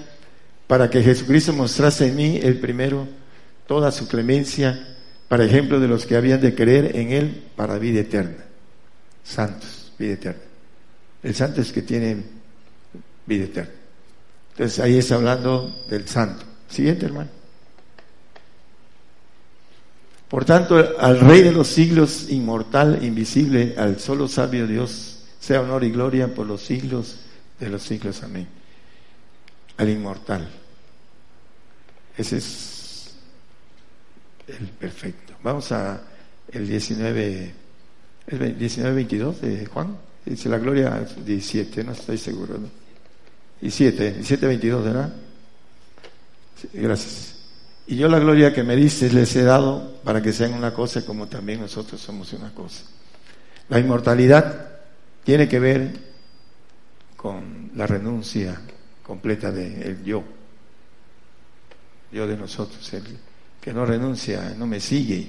para 0.66 0.88
que 0.90 1.02
Jesucristo 1.02 1.52
mostrase 1.52 2.08
en 2.08 2.16
mí 2.16 2.40
el 2.42 2.58
primero 2.58 3.06
toda 3.66 3.92
su 3.92 4.08
clemencia 4.08 4.88
para 5.28 5.44
ejemplo 5.44 5.78
de 5.80 5.88
los 5.88 6.06
que 6.06 6.16
habían 6.16 6.40
de 6.40 6.54
creer 6.54 6.96
en 6.96 7.12
Él 7.12 7.42
para 7.56 7.78
vida 7.78 8.00
eterna. 8.00 8.44
Santos, 9.22 9.92
vida 9.98 10.14
eterna. 10.14 10.42
El 11.22 11.34
santo 11.34 11.60
es 11.60 11.72
que 11.72 11.82
tiene 11.82 12.22
vida 13.26 13.44
eterna. 13.44 13.72
Entonces 14.52 14.78
ahí 14.80 14.98
está 14.98 15.14
hablando 15.14 15.84
del 15.88 16.08
santo. 16.08 16.44
Siguiente, 16.68 17.06
hermano. 17.06 17.41
Por 20.32 20.46
tanto, 20.46 20.82
al 20.98 21.20
Rey 21.20 21.42
de 21.42 21.52
los 21.52 21.68
siglos, 21.68 22.30
inmortal, 22.30 23.04
invisible, 23.04 23.74
al 23.76 24.00
solo 24.00 24.26
sabio 24.28 24.66
Dios, 24.66 25.24
sea 25.38 25.60
honor 25.60 25.84
y 25.84 25.90
gloria 25.90 26.34
por 26.34 26.46
los 26.46 26.62
siglos 26.62 27.18
de 27.60 27.68
los 27.68 27.82
siglos. 27.82 28.22
Amén. 28.22 28.48
Al 29.76 29.90
inmortal. 29.90 30.48
Ese 32.16 32.38
es 32.38 33.12
el 34.48 34.68
perfecto. 34.68 35.34
Vamos 35.42 35.70
a 35.70 36.00
el 36.50 36.66
19, 36.66 37.54
el 38.28 38.58
19, 38.58 38.94
22 38.94 39.40
de 39.42 39.66
Juan. 39.66 39.98
Dice 40.24 40.48
la 40.48 40.56
gloria 40.56 41.06
17, 41.26 41.84
no 41.84 41.92
estoy 41.92 42.16
seguro. 42.16 42.56
¿no? 42.56 42.70
17, 43.60 44.12
17, 44.12 44.46
22, 44.46 44.82
¿verdad? 44.82 45.12
gracias. 46.72 47.31
Y 47.92 47.96
yo 47.96 48.08
la 48.08 48.18
gloria 48.18 48.54
que 48.54 48.62
me 48.62 48.74
dices 48.74 49.12
les 49.12 49.36
he 49.36 49.42
dado 49.42 50.00
para 50.02 50.22
que 50.22 50.32
sean 50.32 50.54
una 50.54 50.72
cosa 50.72 51.04
como 51.04 51.28
también 51.28 51.60
nosotros 51.60 52.00
somos 52.00 52.32
una 52.32 52.50
cosa. 52.54 52.86
La 53.68 53.78
inmortalidad 53.78 54.80
tiene 55.22 55.46
que 55.46 55.60
ver 55.60 55.92
con 57.18 57.70
la 57.74 57.86
renuncia 57.86 58.62
completa 59.02 59.52
del 59.52 60.02
yo, 60.04 60.24
yo 62.10 62.26
de 62.26 62.34
nosotros, 62.34 62.90
el, 62.94 63.02
que 63.60 63.74
no 63.74 63.84
renuncia, 63.84 64.54
no 64.56 64.66
me 64.66 64.80
sigue, 64.80 65.28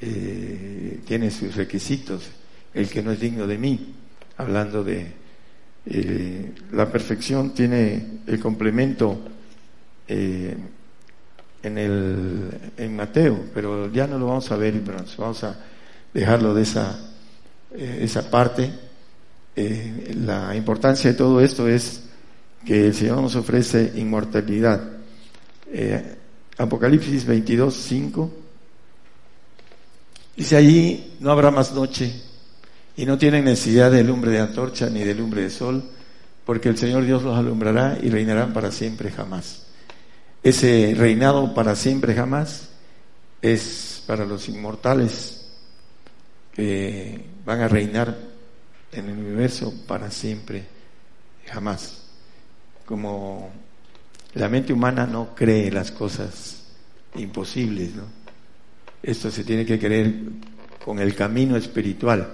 eh, 0.00 1.00
tiene 1.06 1.30
sus 1.30 1.54
requisitos, 1.54 2.24
el 2.74 2.88
que 2.88 3.04
no 3.04 3.12
es 3.12 3.20
digno 3.20 3.46
de 3.46 3.56
mí, 3.56 3.94
hablando 4.36 4.82
de, 4.82 5.12
Eh, 5.86 6.54
la 6.72 6.90
perfección 6.90 7.52
tiene 7.52 8.20
el 8.26 8.40
complemento 8.40 9.20
eh, 10.08 10.56
en, 11.64 11.78
el, 11.78 12.50
en 12.76 12.96
Mateo, 12.96 13.46
pero 13.52 13.90
ya 13.90 14.06
no 14.06 14.18
lo 14.18 14.26
vamos 14.26 14.50
a 14.52 14.56
ver, 14.56 14.80
vamos 15.18 15.44
a 15.44 15.56
dejarlo 16.12 16.54
de 16.54 16.62
esa, 16.62 16.96
eh, 17.74 17.98
esa 18.02 18.30
parte. 18.30 18.70
la 19.56 20.54
importancia 20.54 21.10
de 21.10 21.16
todo 21.16 21.40
esto 21.40 21.68
es 21.68 22.04
que 22.64 22.86
el 22.86 22.94
Señor 22.94 23.20
nos 23.20 23.34
ofrece 23.36 23.92
inmortalidad. 23.96 24.80
Apocalipsis 26.56 27.24
22, 27.26 27.74
5. 27.74 28.30
Dice 30.36 30.56
allí, 30.56 31.16
no 31.20 31.30
habrá 31.30 31.50
más 31.50 31.72
noche 31.72 32.12
y 32.96 33.06
no 33.06 33.18
tienen 33.18 33.44
necesidad 33.44 33.90
de 33.90 34.04
lumbre 34.04 34.30
de 34.30 34.40
antorcha 34.40 34.88
ni 34.88 35.02
de 35.02 35.14
lumbre 35.14 35.42
de 35.42 35.50
sol, 35.50 35.82
porque 36.44 36.68
el 36.68 36.78
Señor 36.78 37.04
Dios 37.04 37.22
los 37.22 37.36
alumbrará 37.36 37.98
y 38.00 38.08
reinarán 38.08 38.52
para 38.52 38.70
siempre 38.70 39.10
jamás. 39.10 39.63
Ese 40.44 40.94
reinado 40.94 41.54
para 41.54 41.74
siempre 41.74 42.14
jamás 42.14 42.68
es 43.40 44.04
para 44.06 44.26
los 44.26 44.46
inmortales 44.50 45.46
que 46.52 47.24
van 47.46 47.62
a 47.62 47.68
reinar 47.68 48.14
en 48.92 49.08
el 49.08 49.18
universo 49.18 49.72
para 49.86 50.10
siempre 50.10 50.64
jamás. 51.46 52.02
Como 52.84 53.52
la 54.34 54.50
mente 54.50 54.74
humana 54.74 55.06
no 55.06 55.34
cree 55.34 55.70
las 55.70 55.90
cosas 55.90 56.64
imposibles, 57.14 57.94
¿no? 57.94 58.04
Esto 59.02 59.30
se 59.30 59.44
tiene 59.44 59.64
que 59.64 59.78
creer 59.78 60.14
con 60.84 60.98
el 60.98 61.14
camino 61.14 61.56
espiritual 61.56 62.28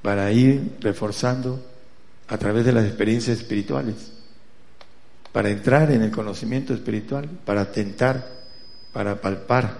para 0.00 0.32
ir 0.32 0.78
reforzando 0.80 1.62
a 2.28 2.38
través 2.38 2.64
de 2.64 2.72
las 2.72 2.86
experiencias 2.86 3.36
espirituales, 3.36 4.12
para 5.38 5.50
entrar 5.50 5.92
en 5.92 6.02
el 6.02 6.10
conocimiento 6.10 6.74
espiritual, 6.74 7.28
para 7.44 7.70
tentar, 7.70 8.28
para 8.92 9.20
palpar, 9.20 9.72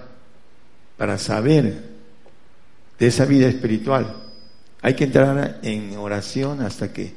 para 0.97 1.19
saber 1.19 1.83
de 2.97 3.07
esa 3.09 3.25
vida 3.25 3.49
espiritual. 3.49 4.23
Hay 4.83 4.95
que 4.95 5.03
entrar 5.03 5.59
en 5.65 5.97
oración 5.97 6.63
hasta 6.63 6.93
que 6.93 7.13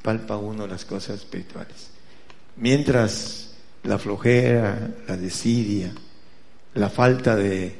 palpa 0.00 0.38
uno 0.38 0.66
las 0.66 0.86
cosas 0.86 1.18
espirituales. 1.18 1.90
Mientras 2.56 3.56
la 3.82 3.98
flojera, 3.98 4.94
la 5.06 5.18
desidia, 5.18 5.92
la 6.72 6.88
falta 6.88 7.36
de 7.36 7.78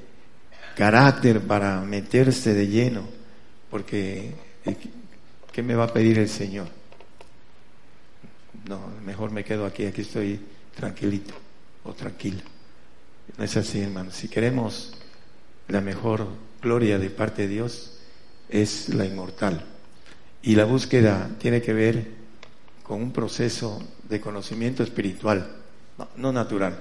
carácter 0.76 1.40
para 1.40 1.80
meterse 1.80 2.52
de 2.52 2.66
lleno 2.66 3.08
porque 3.70 4.34
¿qué 5.50 5.62
me 5.62 5.74
va 5.74 5.84
a 5.84 5.92
pedir 5.94 6.18
el 6.18 6.28
Señor? 6.28 6.81
No, 8.66 8.80
mejor 9.04 9.30
me 9.30 9.44
quedo 9.44 9.66
aquí, 9.66 9.86
aquí 9.86 10.02
estoy 10.02 10.40
tranquilito 10.74 11.34
o 11.84 11.92
tranquila. 11.92 12.42
No 13.36 13.44
es 13.44 13.56
así, 13.56 13.80
hermano. 13.80 14.10
Si 14.10 14.28
queremos 14.28 14.92
la 15.68 15.80
mejor 15.80 16.26
gloria 16.60 16.98
de 16.98 17.10
parte 17.10 17.42
de 17.42 17.48
Dios, 17.48 17.98
es 18.48 18.88
la 18.90 19.04
inmortal. 19.04 19.64
Y 20.42 20.54
la 20.54 20.64
búsqueda 20.64 21.30
tiene 21.38 21.62
que 21.62 21.72
ver 21.72 22.06
con 22.82 23.00
un 23.00 23.12
proceso 23.12 23.82
de 24.08 24.20
conocimiento 24.20 24.82
espiritual, 24.82 25.56
no, 26.16 26.32
natural. 26.32 26.80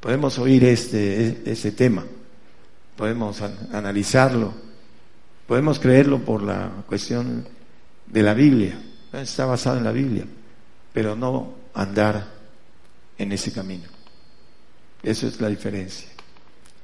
Podemos 0.00 0.38
oír 0.38 0.64
este, 0.64 1.50
ese 1.50 1.72
tema, 1.72 2.04
podemos 2.96 3.40
analizarlo, 3.40 4.54
Podemos 5.46 5.78
creerlo 5.78 6.20
por 6.20 6.42
la 6.42 6.70
cuestión 6.86 7.46
de 8.06 8.22
la 8.22 8.32
Biblia, 8.32 8.80
está 9.12 9.44
basado 9.44 9.76
en 9.76 9.84
la 9.84 9.92
Biblia, 9.92 10.24
pero 10.92 11.16
no 11.16 11.54
andar 11.74 12.28
en 13.18 13.32
ese 13.32 13.52
camino. 13.52 13.88
Eso 15.02 15.26
es 15.26 15.40
la 15.40 15.48
diferencia. 15.48 16.08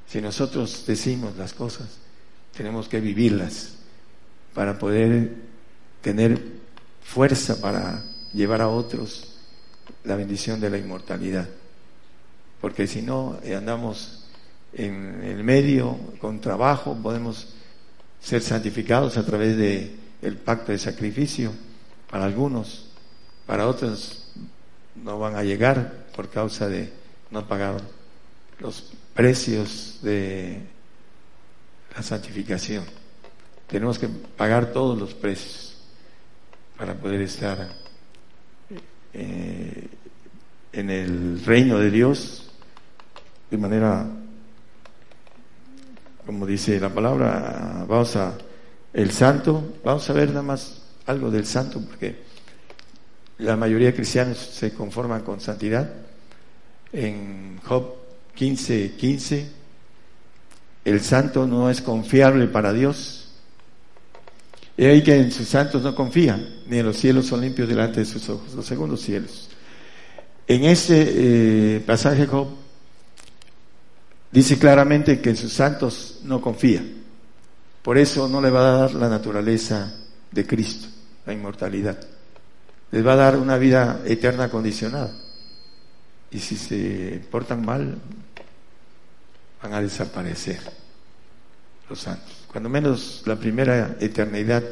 Si 0.06 0.20
nosotros 0.20 0.84
decimos 0.86 1.36
las 1.36 1.52
cosas, 1.52 1.98
tenemos 2.56 2.88
que 2.88 3.00
vivirlas 3.00 3.74
para 4.54 4.78
poder 4.78 5.34
tener 6.00 6.42
fuerza 7.02 7.60
para 7.60 8.02
llevar 8.32 8.60
a 8.60 8.68
otros 8.68 9.36
la 10.04 10.16
bendición 10.16 10.60
de 10.60 10.70
la 10.70 10.78
inmortalidad. 10.78 11.48
Porque 12.60 12.86
si 12.86 13.02
no, 13.02 13.38
eh, 13.44 13.54
andamos 13.54 14.24
en 14.72 15.22
el 15.22 15.44
medio 15.44 15.98
con 16.20 16.40
trabajo, 16.40 16.96
podemos 17.00 17.48
ser 18.20 18.42
santificados 18.42 19.16
a 19.16 19.24
través 19.24 19.56
de 19.56 19.94
el 20.22 20.36
pacto 20.36 20.72
de 20.72 20.78
sacrificio 20.78 21.52
para 22.10 22.24
algunos, 22.24 22.87
para 23.48 23.66
otros 23.66 24.28
no 24.94 25.18
van 25.18 25.34
a 25.34 25.42
llegar 25.42 26.06
por 26.14 26.28
causa 26.28 26.68
de 26.68 26.92
no 27.30 27.48
pagar 27.48 27.80
los 28.60 28.92
precios 29.14 30.00
de 30.02 30.60
la 31.96 32.02
santificación. 32.02 32.84
Tenemos 33.66 33.98
que 33.98 34.08
pagar 34.08 34.70
todos 34.70 34.98
los 34.98 35.14
precios 35.14 35.78
para 36.76 36.92
poder 36.92 37.22
estar 37.22 37.70
eh, 39.14 39.88
en 40.72 40.90
el 40.90 41.42
reino 41.42 41.78
de 41.78 41.90
Dios 41.90 42.50
de 43.50 43.56
manera 43.56 44.06
como 46.26 46.44
dice 46.44 46.78
la 46.78 46.90
palabra, 46.90 47.86
vamos 47.88 48.14
a 48.16 48.36
el 48.92 49.10
santo, 49.12 49.76
vamos 49.82 50.10
a 50.10 50.12
ver 50.12 50.28
nada 50.28 50.42
más 50.42 50.82
algo 51.06 51.30
del 51.30 51.46
santo, 51.46 51.80
porque 51.80 52.27
la 53.38 53.56
mayoría 53.56 53.88
de 53.88 53.94
cristianos 53.94 54.38
se 54.38 54.72
conforman 54.72 55.22
con 55.22 55.40
santidad. 55.40 55.90
En 56.92 57.60
Job 57.64 57.94
15, 58.34 58.94
15, 58.96 59.48
el 60.84 61.00
santo 61.00 61.46
no 61.46 61.70
es 61.70 61.80
confiable 61.80 62.46
para 62.46 62.72
Dios. 62.72 63.30
Y 64.76 64.84
ahí 64.84 65.02
que 65.02 65.16
en 65.16 65.32
sus 65.32 65.48
santos 65.48 65.82
no 65.82 65.94
confían, 65.94 66.46
ni 66.66 66.78
en 66.78 66.86
los 66.86 66.96
cielos 66.96 67.26
son 67.26 67.40
limpios 67.40 67.68
delante 67.68 68.00
de 68.00 68.06
sus 68.06 68.28
ojos, 68.28 68.54
los 68.54 68.64
segundos 68.64 69.00
cielos. 69.00 69.50
En 70.46 70.64
ese 70.64 71.76
eh, 71.76 71.80
pasaje 71.80 72.26
Job 72.26 72.48
Dice 74.30 74.58
claramente 74.58 75.20
que 75.20 75.30
en 75.30 75.36
sus 75.36 75.52
santos 75.52 76.20
no 76.24 76.40
confía. 76.40 76.84
Por 77.82 77.96
eso 77.96 78.28
no 78.28 78.40
le 78.40 78.50
va 78.50 78.60
a 78.60 78.78
dar 78.80 78.94
la 78.94 79.08
naturaleza 79.08 79.94
de 80.30 80.46
Cristo, 80.46 80.88
la 81.24 81.32
inmortalidad. 81.32 81.98
Les 82.90 83.06
va 83.06 83.12
a 83.12 83.16
dar 83.16 83.36
una 83.36 83.58
vida 83.58 84.02
eterna 84.06 84.48
condicionada. 84.48 85.12
Y 86.30 86.38
si 86.38 86.56
se 86.56 87.22
portan 87.30 87.64
mal, 87.64 87.98
van 89.62 89.74
a 89.74 89.80
desaparecer 89.80 90.60
los 91.88 92.00
santos. 92.00 92.44
Cuando 92.50 92.68
menos 92.68 93.22
la 93.26 93.36
primera 93.36 93.96
eternidad 94.00 94.62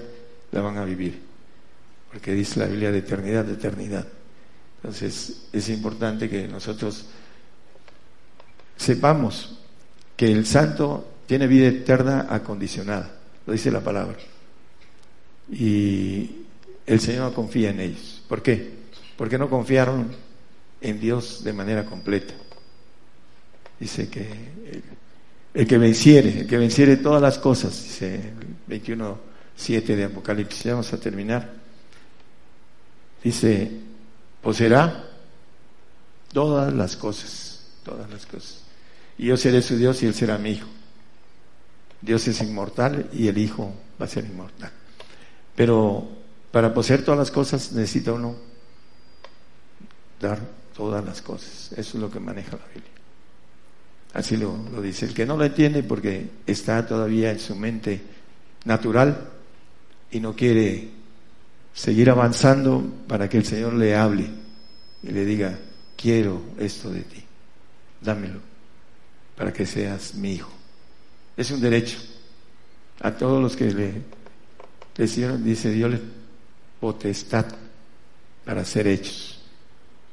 la 0.53 0.61
van 0.61 0.79
a 0.79 0.85
vivir. 0.85 1.23
Porque 2.11 2.33
dice 2.33 2.61
la 2.61 2.67
Biblia 2.67 2.93
de 2.93 2.99
eternidad, 2.99 3.49
eternidad. 3.49 4.07
Entonces 4.77 5.49
es 5.53 5.69
importante 5.69 6.29
que 6.29 6.47
nosotros 6.47 7.07
sepamos 8.77 9.59
que 10.17 10.31
el 10.31 10.47
santo 10.47 11.17
tiene 11.27 11.47
vida 11.47 11.67
eterna 11.67 12.27
acondicionada, 12.31 13.11
lo 13.47 13.53
dice 13.53 13.71
la 13.71 13.81
palabra. 13.81 14.17
Y 15.51 16.46
el 16.87 17.01
Señor 17.01 17.31
no 17.31 17.35
confía 17.35 17.71
en 17.71 17.81
ellos. 17.81 18.23
¿Por 18.29 18.43
qué? 18.43 18.71
Porque 19.17 19.39
no 19.39 19.49
confiaron 19.49 20.15
en 20.81 21.01
Dios 21.01 21.43
de 21.45 21.53
manera 21.53 21.85
completa. 21.85 22.35
Dice 23.79 24.09
que 24.09 24.29
el, 25.55 25.67
que 25.67 25.79
venciere, 25.79 26.41
el 26.41 26.47
que 26.47 26.59
venciere 26.59 26.97
todas 26.97 27.21
las 27.21 27.39
cosas, 27.39 27.73
dice 27.83 28.33
el 28.69 28.83
21.7 28.83 29.85
de 29.85 30.05
Apocalipsis, 30.05 30.67
vamos 30.67 30.93
a 30.93 30.99
terminar. 30.99 31.53
Dice, 33.23 33.71
poseerá 34.43 35.05
todas 36.33 36.73
las 36.73 36.97
cosas, 36.97 37.67
todas 37.83 38.09
las 38.11 38.25
cosas 38.27 38.67
y 39.19 39.27
yo 39.27 39.37
seré 39.37 39.63
su 39.63 39.77
Dios 39.77 40.03
y 40.03 40.07
él 40.07 40.15
será 40.15 40.39
mi 40.39 40.51
hijo. 40.51 40.69
Dios 42.03 42.29
es 42.29 42.41
inmortal 42.43 43.09
y 43.13 43.29
el 43.29 43.39
hijo 43.39 43.75
va 44.01 44.05
a 44.05 44.09
ser 44.09 44.25
inmortal. 44.25 44.71
Pero 45.55 46.07
para 46.57 46.73
poseer 46.73 47.05
todas 47.05 47.19
las 47.19 47.31
cosas 47.31 47.71
necesita 47.73 48.15
uno 48.15 48.35
dar 50.19 50.41
todas 50.75 51.05
las 51.05 51.21
cosas. 51.21 51.71
Eso 51.73 51.79
es 51.79 51.95
lo 51.97 52.11
que 52.11 52.19
maneja 52.19 52.53
la 52.53 52.67
Biblia. 52.69 52.93
Así 54.15 54.39
lo, 54.39 54.57
dice. 54.81 55.05
El 55.05 55.13
que 55.13 55.27
no 55.27 55.37
lo 55.37 55.45
entiende 55.45 55.83
porque 55.83 56.31
está 56.47 56.87
todavía 56.87 57.31
en 57.31 57.41
su 57.41 57.55
mente 57.57 58.01
natural 58.65 59.29
y 60.11 60.19
no 60.19 60.35
quiere 60.35 60.89
seguir 61.75 62.09
avanzando 62.09 62.83
para 63.07 63.29
que 63.29 63.37
el 63.37 63.45
Señor 63.45 63.75
le 63.75 63.95
hable 63.95 64.27
y 65.03 65.09
le 65.09 65.27
diga, 65.27 65.59
quiero 65.95 66.41
esto 66.59 66.91
de 66.91 67.03
ti, 67.03 67.23
dámelo 68.01 68.41
para 69.37 69.53
que 69.53 69.67
seas 69.67 70.15
mi 70.15 70.33
hijo. 70.33 70.53
Es 71.37 71.51
un 71.51 71.61
derecho. 71.61 71.99
A 73.03 73.11
todos 73.11 73.43
los 73.43 73.57
que 73.57 73.67
le, 73.67 73.93
le 74.97 75.05
hicieron, 75.05 75.45
dice 75.45 75.71
Dios, 75.71 76.01
potestad 76.81 77.47
para 78.45 78.65
ser 78.65 78.87
hechos. 78.87 79.41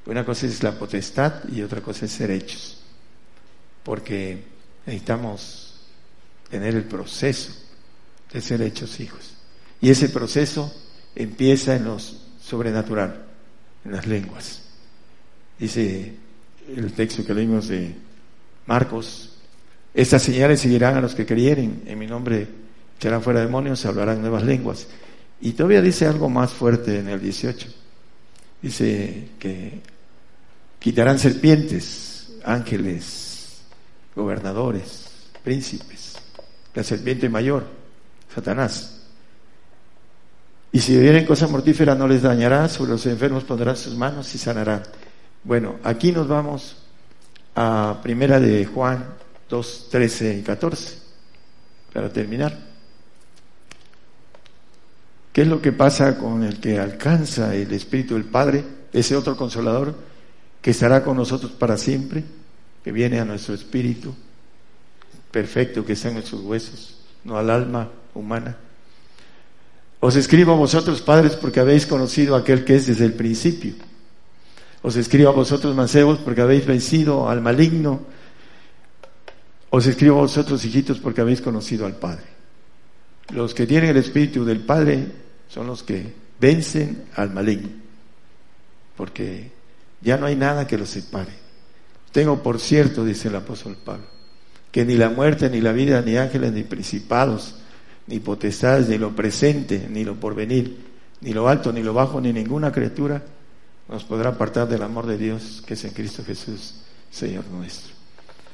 Una 0.06 0.26
cosa 0.26 0.48
es 0.48 0.62
la 0.64 0.78
potestad 0.78 1.48
y 1.50 1.62
otra 1.62 1.82
cosa 1.82 2.06
es 2.06 2.12
ser 2.12 2.32
hechos. 2.32 2.82
Porque 3.84 4.44
necesitamos 4.86 5.76
tener 6.50 6.76
el 6.76 6.84
proceso 6.84 7.54
de 8.32 8.42
ser 8.42 8.62
hechos 8.62 9.00
hijos. 9.00 9.34
Y 9.82 9.90
ese 9.90 10.10
proceso 10.10 10.74
empieza 11.16 11.76
en 11.76 11.86
lo 11.86 11.98
sobrenatural, 12.00 13.26
en 13.86 13.92
las 13.92 14.08
lenguas. 14.08 14.62
Dice 15.60 16.16
el 16.76 16.94
texto 16.94 17.26
que 17.26 17.34
leímos 17.34 17.68
de 17.68 17.96
Marcos, 18.66 19.34
estas 19.94 20.24
señales 20.24 20.62
seguirán 20.62 20.96
a 20.96 21.02
los 21.02 21.14
que 21.14 21.26
creyeren, 21.26 21.84
en 21.86 22.00
mi 22.00 22.08
nombre 22.08 22.48
echarán 22.98 23.22
fuera 23.22 23.42
demonios, 23.42 23.86
hablarán 23.86 24.22
nuevas 24.22 24.44
lenguas. 24.44 24.88
Y 25.46 25.52
todavía 25.52 25.82
dice 25.82 26.08
algo 26.08 26.30
más 26.30 26.54
fuerte 26.54 27.00
en 27.00 27.10
el 27.10 27.20
18. 27.20 27.68
Dice 28.62 29.28
que 29.38 29.82
quitarán 30.80 31.20
serpientes, 31.20 32.30
ángeles, 32.46 33.58
gobernadores, 34.16 35.04
príncipes, 35.44 36.16
la 36.74 36.82
serpiente 36.82 37.28
mayor, 37.28 37.66
Satanás. 38.34 39.02
Y 40.72 40.80
si 40.80 40.98
vienen 40.98 41.26
cosas 41.26 41.52
mortíferas 41.52 41.98
no 41.98 42.08
les 42.08 42.22
dañará, 42.22 42.70
sobre 42.70 42.92
los 42.92 43.06
enfermos 43.06 43.44
pondrán 43.44 43.76
sus 43.76 43.98
manos 43.98 44.34
y 44.34 44.38
sanarán. 44.38 44.84
Bueno, 45.44 45.76
aquí 45.84 46.14
nos 46.14 46.26
vamos 46.26 46.78
a 47.54 48.00
primera 48.02 48.40
de 48.40 48.64
Juan 48.66 49.06
2, 49.50 49.88
13 49.92 50.38
y 50.38 50.42
14, 50.42 51.00
para 51.92 52.08
terminar. 52.14 52.73
¿Qué 55.34 55.42
es 55.42 55.48
lo 55.48 55.64
que 55.64 55.72
pasa 55.72 56.20
con 56.20 56.44
el 56.44 56.60
que 56.60 56.78
alcanza 56.80 57.56
el 57.56 57.74
Espíritu 57.74 58.14
del 58.14 58.26
Padre, 58.26 58.64
ese 58.94 59.16
otro 59.16 59.36
consolador 59.36 59.96
que 60.62 60.70
estará 60.70 61.04
con 61.04 61.18
nosotros 61.18 61.52
para 61.52 61.76
siempre, 61.76 62.24
que 62.84 62.92
viene 62.92 63.20
a 63.20 63.26
nuestro 63.26 63.56
espíritu, 63.56 64.14
perfecto 65.32 65.84
que 65.84 65.94
está 65.94 66.10
en 66.10 66.16
nuestros 66.16 66.42
huesos, 66.42 67.00
no 67.24 67.36
al 67.36 67.50
alma 67.50 67.90
humana? 68.14 68.56
Os 70.00 70.16
escribo 70.16 70.52
a 70.52 70.56
vosotros, 70.56 71.02
padres, 71.02 71.36
porque 71.36 71.60
habéis 71.60 71.88
conocido 71.88 72.36
a 72.36 72.40
aquel 72.40 72.64
que 72.64 72.76
es 72.76 72.86
desde 72.86 73.06
el 73.06 73.14
principio. 73.14 73.74
Os 74.84 74.98
escribo 74.98 75.30
a 75.30 75.34
vosotros, 75.34 75.74
mancebos, 75.74 76.20
porque 76.20 76.42
habéis 76.42 76.68
vencido 76.68 77.28
al 77.28 77.42
maligno. 77.42 78.02
Os 79.72 79.88
escribo 79.88 80.20
a 80.20 80.24
vosotros, 80.24 80.64
hijitos, 80.64 81.00
porque 81.00 81.22
habéis 81.22 81.42
conocido 81.42 81.88
al 81.88 81.96
Padre. 81.96 82.26
Los 83.30 83.56
que 83.56 83.66
tienen 83.66 83.90
el 83.90 83.98
Espíritu 83.98 84.46
del 84.46 84.60
Padre 84.60 85.23
son 85.54 85.68
los 85.68 85.84
que 85.84 86.12
vencen 86.40 87.06
al 87.16 87.32
maligno, 87.32 87.70
porque 88.98 89.52
ya 90.02 90.18
no 90.18 90.26
hay 90.26 90.36
nada 90.36 90.66
que 90.66 90.78
los 90.80 90.90
separe. 90.90 91.32
Tengo 92.12 92.42
por 92.42 92.60
cierto, 92.60 93.06
dice 93.06 93.28
el 93.28 93.36
apóstol 93.36 93.78
Pablo, 93.84 94.06
que 94.72 94.84
ni 94.84 94.96
la 94.96 95.10
muerte, 95.10 95.50
ni 95.52 95.62
la 95.62 95.72
vida, 95.72 96.02
ni 96.02 96.18
ángeles, 96.18 96.54
ni 96.54 96.64
principados, 96.64 97.56
ni 98.08 98.20
potestades, 98.20 98.90
ni 98.90 98.98
lo 98.98 99.16
presente, 99.16 99.88
ni 99.90 100.04
lo 100.04 100.16
porvenir, 100.16 100.76
ni 101.22 101.34
lo 101.34 101.48
alto, 101.48 101.72
ni 101.72 101.84
lo 101.84 101.94
bajo, 101.94 102.20
ni 102.20 102.34
ninguna 102.34 102.72
criatura 102.72 103.24
nos 103.88 104.04
podrá 104.04 104.30
apartar 104.30 104.68
del 104.68 104.82
amor 104.82 105.06
de 105.06 105.18
Dios 105.18 105.62
que 105.68 105.76
es 105.76 105.86
en 105.86 105.92
Cristo 105.92 106.24
Jesús, 106.26 106.76
Señor 107.12 107.46
nuestro. 107.48 107.94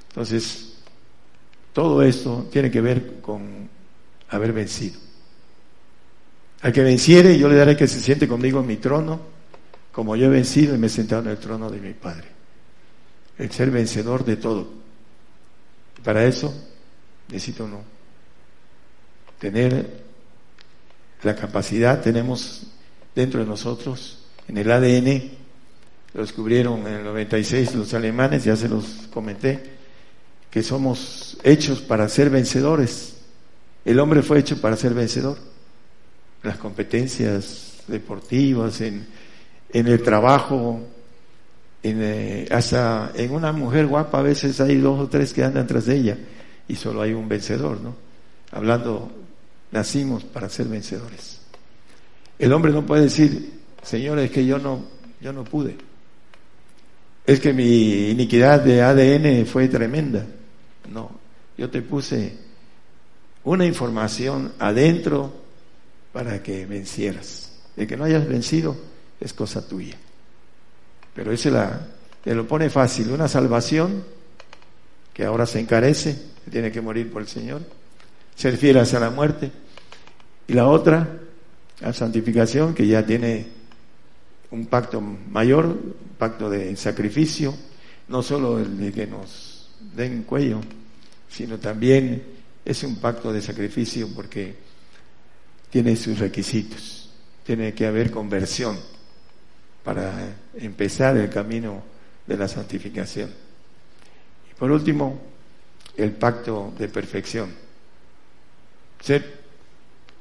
Entonces, 0.09 0.73
todo 1.71 2.01
esto 2.01 2.49
tiene 2.51 2.69
que 2.69 2.81
ver 2.81 3.21
con 3.21 3.69
haber 4.29 4.51
vencido. 4.51 5.08
Al 6.61 6.73
que 6.73 6.83
venciere, 6.83 7.37
yo 7.37 7.47
le 7.47 7.55
daré 7.55 7.75
que 7.77 7.87
se 7.87 7.99
siente 7.99 8.27
conmigo 8.27 8.59
en 8.59 8.67
mi 8.67 8.77
trono, 8.77 9.19
como 9.91 10.15
yo 10.15 10.25
he 10.25 10.29
vencido 10.29 10.75
y 10.75 10.77
me 10.77 10.87
he 10.87 10.89
sentado 10.89 11.21
en 11.23 11.29
el 11.29 11.37
trono 11.37 11.69
de 11.69 11.79
mi 11.79 11.93
Padre. 11.93 12.27
El 13.37 13.51
ser 13.51 13.71
vencedor 13.71 14.25
de 14.25 14.35
todo. 14.35 14.67
Para 16.03 16.25
eso 16.25 16.53
necesito 17.29 17.67
no 17.67 17.99
tener 19.39 20.03
la 21.23 21.35
capacidad, 21.35 22.01
tenemos 22.01 22.63
dentro 23.15 23.39
de 23.39 23.45
nosotros 23.45 24.19
en 24.47 24.57
el 24.57 24.71
ADN, 24.71 25.31
lo 26.13 26.21
descubrieron 26.21 26.85
en 26.87 26.93
el 26.95 27.03
96 27.03 27.75
los 27.75 27.93
alemanes, 27.93 28.43
ya 28.43 28.55
se 28.55 28.67
los 28.67 29.07
comenté, 29.11 29.77
que 30.49 30.63
somos 30.63 31.37
hechos 31.43 31.81
para 31.81 32.09
ser 32.09 32.29
vencedores. 32.29 33.17
El 33.85 33.99
hombre 33.99 34.21
fue 34.21 34.39
hecho 34.39 34.59
para 34.59 34.75
ser 34.75 34.93
vencedor. 34.93 35.37
Las 36.43 36.57
competencias 36.57 37.83
deportivas, 37.87 38.81
en, 38.81 39.05
en 39.71 39.87
el 39.87 40.01
trabajo, 40.01 40.81
en, 41.83 41.99
eh, 42.01 42.47
hasta 42.51 43.11
en 43.15 43.31
una 43.31 43.51
mujer 43.51 43.87
guapa 43.87 44.19
a 44.19 44.23
veces 44.23 44.59
hay 44.61 44.77
dos 44.77 44.99
o 44.99 45.07
tres 45.07 45.33
que 45.33 45.43
andan 45.43 45.67
tras 45.67 45.85
de 45.85 45.95
ella 45.95 46.17
y 46.67 46.75
solo 46.75 47.01
hay 47.01 47.13
un 47.13 47.27
vencedor, 47.27 47.79
¿no? 47.81 47.95
Hablando, 48.51 49.11
nacimos 49.71 50.23
para 50.23 50.49
ser 50.49 50.67
vencedores. 50.67 51.41
El 52.37 52.53
hombre 52.53 52.71
no 52.71 52.85
puede 52.85 53.03
decir, 53.03 53.59
Señor, 53.83 54.19
es 54.19 54.31
que 54.31 54.45
yo 54.45 54.59
no, 54.59 54.85
yo 55.21 55.33
no 55.33 55.43
pude. 55.43 55.75
Es 57.25 57.39
que 57.39 57.53
mi 57.53 58.09
iniquidad 58.09 58.61
de 58.61 58.81
ADN 58.81 59.45
fue 59.45 59.67
tremenda. 59.67 60.25
No, 60.91 61.11
yo 61.57 61.69
te 61.69 61.81
puse 61.81 62.37
una 63.43 63.65
información 63.65 64.53
adentro 64.59 65.33
para 66.19 66.43
que 66.43 66.65
vencieras. 66.65 67.49
De 67.77 67.87
que 67.87 67.95
no 67.95 68.03
hayas 68.03 68.27
vencido 68.27 68.75
es 69.21 69.31
cosa 69.31 69.65
tuya. 69.65 69.95
Pero 71.15 71.31
ese 71.31 71.49
la, 71.49 71.79
te 72.21 72.35
lo 72.35 72.45
pone 72.45 72.69
fácil, 72.69 73.11
una 73.11 73.29
salvación 73.29 74.03
que 75.13 75.23
ahora 75.23 75.45
se 75.45 75.61
encarece, 75.61 76.21
tiene 76.51 76.73
que 76.73 76.81
morir 76.81 77.09
por 77.09 77.21
el 77.21 77.29
Señor, 77.29 77.61
ser 78.35 78.57
fiel 78.57 78.79
hacia 78.79 78.99
la 78.99 79.11
muerte. 79.11 79.49
Y 80.45 80.51
la 80.51 80.67
otra, 80.67 81.07
la 81.79 81.93
santificación, 81.93 82.73
que 82.73 82.85
ya 82.85 83.05
tiene 83.05 83.47
un 84.51 84.65
pacto 84.65 84.99
mayor, 84.99 85.67
un 85.67 86.17
pacto 86.17 86.49
de 86.49 86.75
sacrificio, 86.75 87.55
no 88.09 88.21
solo 88.23 88.59
el 88.59 88.77
de 88.77 88.91
que 88.91 89.07
nos 89.07 89.69
den 89.95 90.23
cuello, 90.23 90.59
sino 91.29 91.59
también 91.59 92.23
es 92.65 92.83
un 92.83 92.97
pacto 92.97 93.31
de 93.31 93.41
sacrificio 93.41 94.09
porque 94.13 94.67
tiene 95.69 95.95
sus 95.95 96.19
requisitos, 96.19 97.09
tiene 97.45 97.73
que 97.73 97.85
haber 97.85 98.11
conversión 98.11 98.79
para 99.83 100.35
empezar 100.55 101.17
el 101.17 101.29
camino 101.29 101.83
de 102.25 102.37
la 102.37 102.47
santificación. 102.47 103.31
Y 104.51 104.53
por 104.55 104.71
último, 104.71 105.21
el 105.97 106.11
pacto 106.11 106.73
de 106.77 106.87
perfección. 106.87 107.51
Ser 109.01 109.39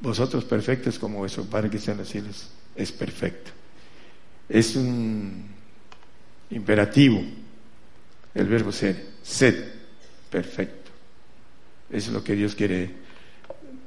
vosotros 0.01 0.45
perfectos 0.45 0.99
como 0.99 1.19
vuestro 1.19 1.45
Padre 1.45 1.71
que 1.71 1.79
está 1.79 1.93
en 1.93 1.99
los 1.99 2.09
cielos 2.09 2.49
es 2.77 2.93
perfecto. 2.93 3.51
Es 4.49 4.77
un 4.77 5.47
imperativo 6.51 7.23
el 8.35 8.47
verbo 8.47 8.71
ser, 8.71 9.05
sed 9.23 9.65
perfecto. 10.31 10.91
es 11.91 12.09
lo 12.09 12.23
que 12.23 12.35
Dios 12.35 12.55
quiere 12.55 13.08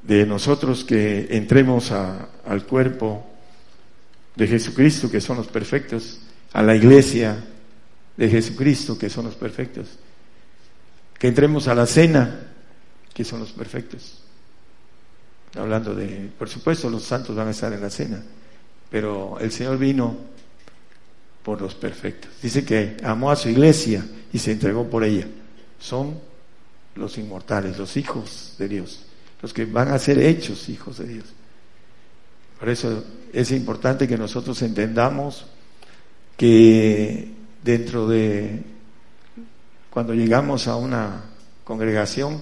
de 0.04 0.26
nosotros, 0.26 0.84
que 0.84 1.28
entremos 1.32 1.92
al 1.92 2.66
cuerpo 2.66 3.26
de 4.36 4.48
Jesucristo, 4.48 5.10
que 5.10 5.22
son 5.22 5.38
los 5.38 5.48
perfectos, 5.48 6.22
a 6.54 6.62
la 6.62 6.76
iglesia 6.76 7.44
de 8.18 8.30
Jesucristo, 8.30 8.98
que 8.98 9.10
son 9.10 9.26
los 9.26 9.36
perfectos, 9.36 9.88
que 11.18 11.28
entremos 11.28 11.68
a 11.68 11.76
la 11.76 11.86
cena, 11.86 12.48
que 13.14 13.24
son 13.24 13.40
los 13.40 13.52
perfectos. 13.52 14.24
Hablando 15.56 15.94
de, 15.94 16.30
por 16.38 16.50
supuesto, 16.50 16.90
los 16.90 17.04
santos 17.04 17.36
van 17.36 17.50
a 17.50 17.52
estar 17.52 17.72
en 17.74 17.82
la 17.82 17.90
cena, 17.90 18.24
pero 18.90 19.38
el 19.40 19.52
Señor 19.52 19.78
vino 19.78 20.18
por 21.44 21.62
los 21.62 21.76
perfectos. 21.76 22.32
Dice 22.42 22.64
que 22.64 22.98
amó 23.04 23.32
a 23.32 23.36
su 23.36 23.50
iglesia 23.50 24.06
y 24.32 24.40
se 24.40 24.52
entregó 24.52 24.90
por 24.90 25.04
ella. 25.04 25.28
Son 25.80 26.20
los 26.96 27.18
inmortales, 27.18 27.78
los 27.78 27.98
hijos 27.98 28.56
de 28.58 28.68
Dios, 28.68 29.04
los 29.42 29.54
que 29.54 29.66
van 29.66 29.90
a 29.90 30.00
ser 30.00 30.20
hechos 30.20 30.70
hijos 30.70 31.00
de 31.00 31.08
Dios. 31.08 31.26
Por 32.60 32.70
eso 32.70 33.04
es 33.34 33.52
importante 33.52 34.08
que 34.08 34.18
nosotros 34.18 34.62
entendamos 34.62 35.46
que 36.38 37.32
dentro 37.64 38.08
de, 38.08 38.62
cuando 39.90 40.14
llegamos 40.14 40.68
a 40.68 40.76
una 40.76 41.24
congregación, 41.64 42.42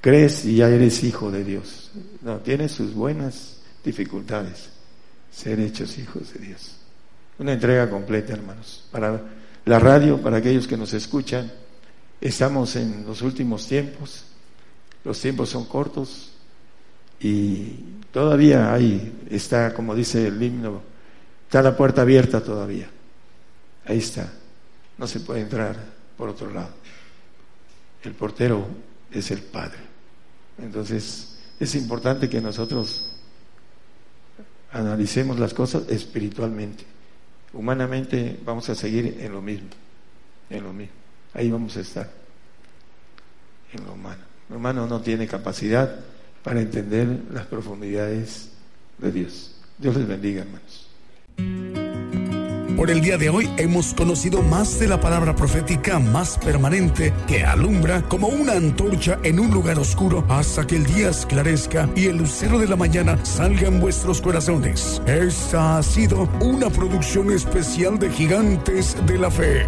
crees 0.00 0.44
y 0.44 0.56
ya 0.56 0.68
eres 0.68 1.02
hijo 1.04 1.30
de 1.30 1.44
Dios. 1.44 1.90
No, 2.22 2.38
tiene 2.38 2.68
sus 2.68 2.94
buenas 2.94 3.60
dificultades 3.84 4.70
ser 5.30 5.60
hechos 5.60 5.96
hijos 5.98 6.34
de 6.34 6.46
Dios. 6.46 6.76
Una 7.38 7.52
entrega 7.52 7.88
completa, 7.88 8.32
hermanos. 8.32 8.84
Para 8.90 9.20
la 9.64 9.78
radio, 9.78 10.20
para 10.20 10.38
aquellos 10.38 10.66
que 10.66 10.76
nos 10.76 10.92
escuchan, 10.92 11.50
estamos 12.20 12.76
en 12.76 13.06
los 13.06 13.22
últimos 13.22 13.66
tiempos. 13.66 14.24
Los 15.04 15.20
tiempos 15.20 15.48
son 15.48 15.64
cortos 15.64 16.32
y 17.20 17.76
Todavía 18.12 18.72
hay, 18.72 19.26
está, 19.30 19.72
como 19.72 19.94
dice 19.94 20.26
el 20.26 20.42
himno, 20.42 20.82
está 21.44 21.62
la 21.62 21.76
puerta 21.76 22.02
abierta 22.02 22.42
todavía. 22.42 22.90
Ahí 23.84 23.98
está. 23.98 24.32
No 24.98 25.06
se 25.06 25.20
puede 25.20 25.40
entrar 25.40 25.76
por 26.16 26.28
otro 26.28 26.50
lado. 26.50 26.70
El 28.02 28.14
portero 28.14 28.66
es 29.12 29.30
el 29.30 29.42
Padre. 29.42 29.78
Entonces, 30.58 31.38
es 31.60 31.74
importante 31.76 32.28
que 32.28 32.40
nosotros 32.40 33.12
analicemos 34.72 35.38
las 35.38 35.54
cosas 35.54 35.88
espiritualmente. 35.88 36.84
Humanamente 37.52 38.40
vamos 38.44 38.68
a 38.70 38.74
seguir 38.74 39.18
en 39.20 39.32
lo 39.32 39.40
mismo, 39.40 39.70
en 40.48 40.64
lo 40.64 40.72
mismo. 40.72 40.94
Ahí 41.32 41.50
vamos 41.50 41.76
a 41.76 41.80
estar, 41.80 42.10
en 43.72 43.84
lo 43.84 43.92
humano. 43.92 44.29
El 44.50 44.56
humano 44.56 44.86
no 44.88 45.00
tiene 45.00 45.28
capacidad 45.28 45.94
para 46.42 46.60
entender 46.60 47.20
las 47.32 47.46
profundidades 47.46 48.50
de 48.98 49.12
Dios. 49.12 49.54
Dios 49.78 49.96
les 49.96 50.08
bendiga, 50.08 50.42
hermanos. 50.42 50.88
Por 52.76 52.90
el 52.90 53.00
día 53.00 53.18
de 53.18 53.28
hoy 53.28 53.48
hemos 53.58 53.94
conocido 53.94 54.42
más 54.42 54.80
de 54.80 54.88
la 54.88 54.98
palabra 54.98 55.36
profética 55.36 55.98
más 55.98 56.38
permanente 56.38 57.12
que 57.28 57.44
alumbra 57.44 58.02
como 58.08 58.28
una 58.28 58.54
antorcha 58.54 59.18
en 59.22 59.38
un 59.38 59.50
lugar 59.50 59.78
oscuro 59.78 60.24
hasta 60.28 60.66
que 60.66 60.76
el 60.76 60.86
día 60.86 61.10
esclarezca 61.10 61.88
y 61.94 62.06
el 62.06 62.16
lucero 62.16 62.58
de 62.58 62.66
la 62.66 62.76
mañana 62.76 63.22
salga 63.24 63.68
en 63.68 63.80
vuestros 63.80 64.20
corazones. 64.20 65.00
Esta 65.06 65.78
ha 65.78 65.82
sido 65.82 66.28
una 66.40 66.70
producción 66.70 67.30
especial 67.30 67.98
de 67.98 68.10
Gigantes 68.10 68.96
de 69.06 69.18
la 69.18 69.30
Fe. 69.30 69.66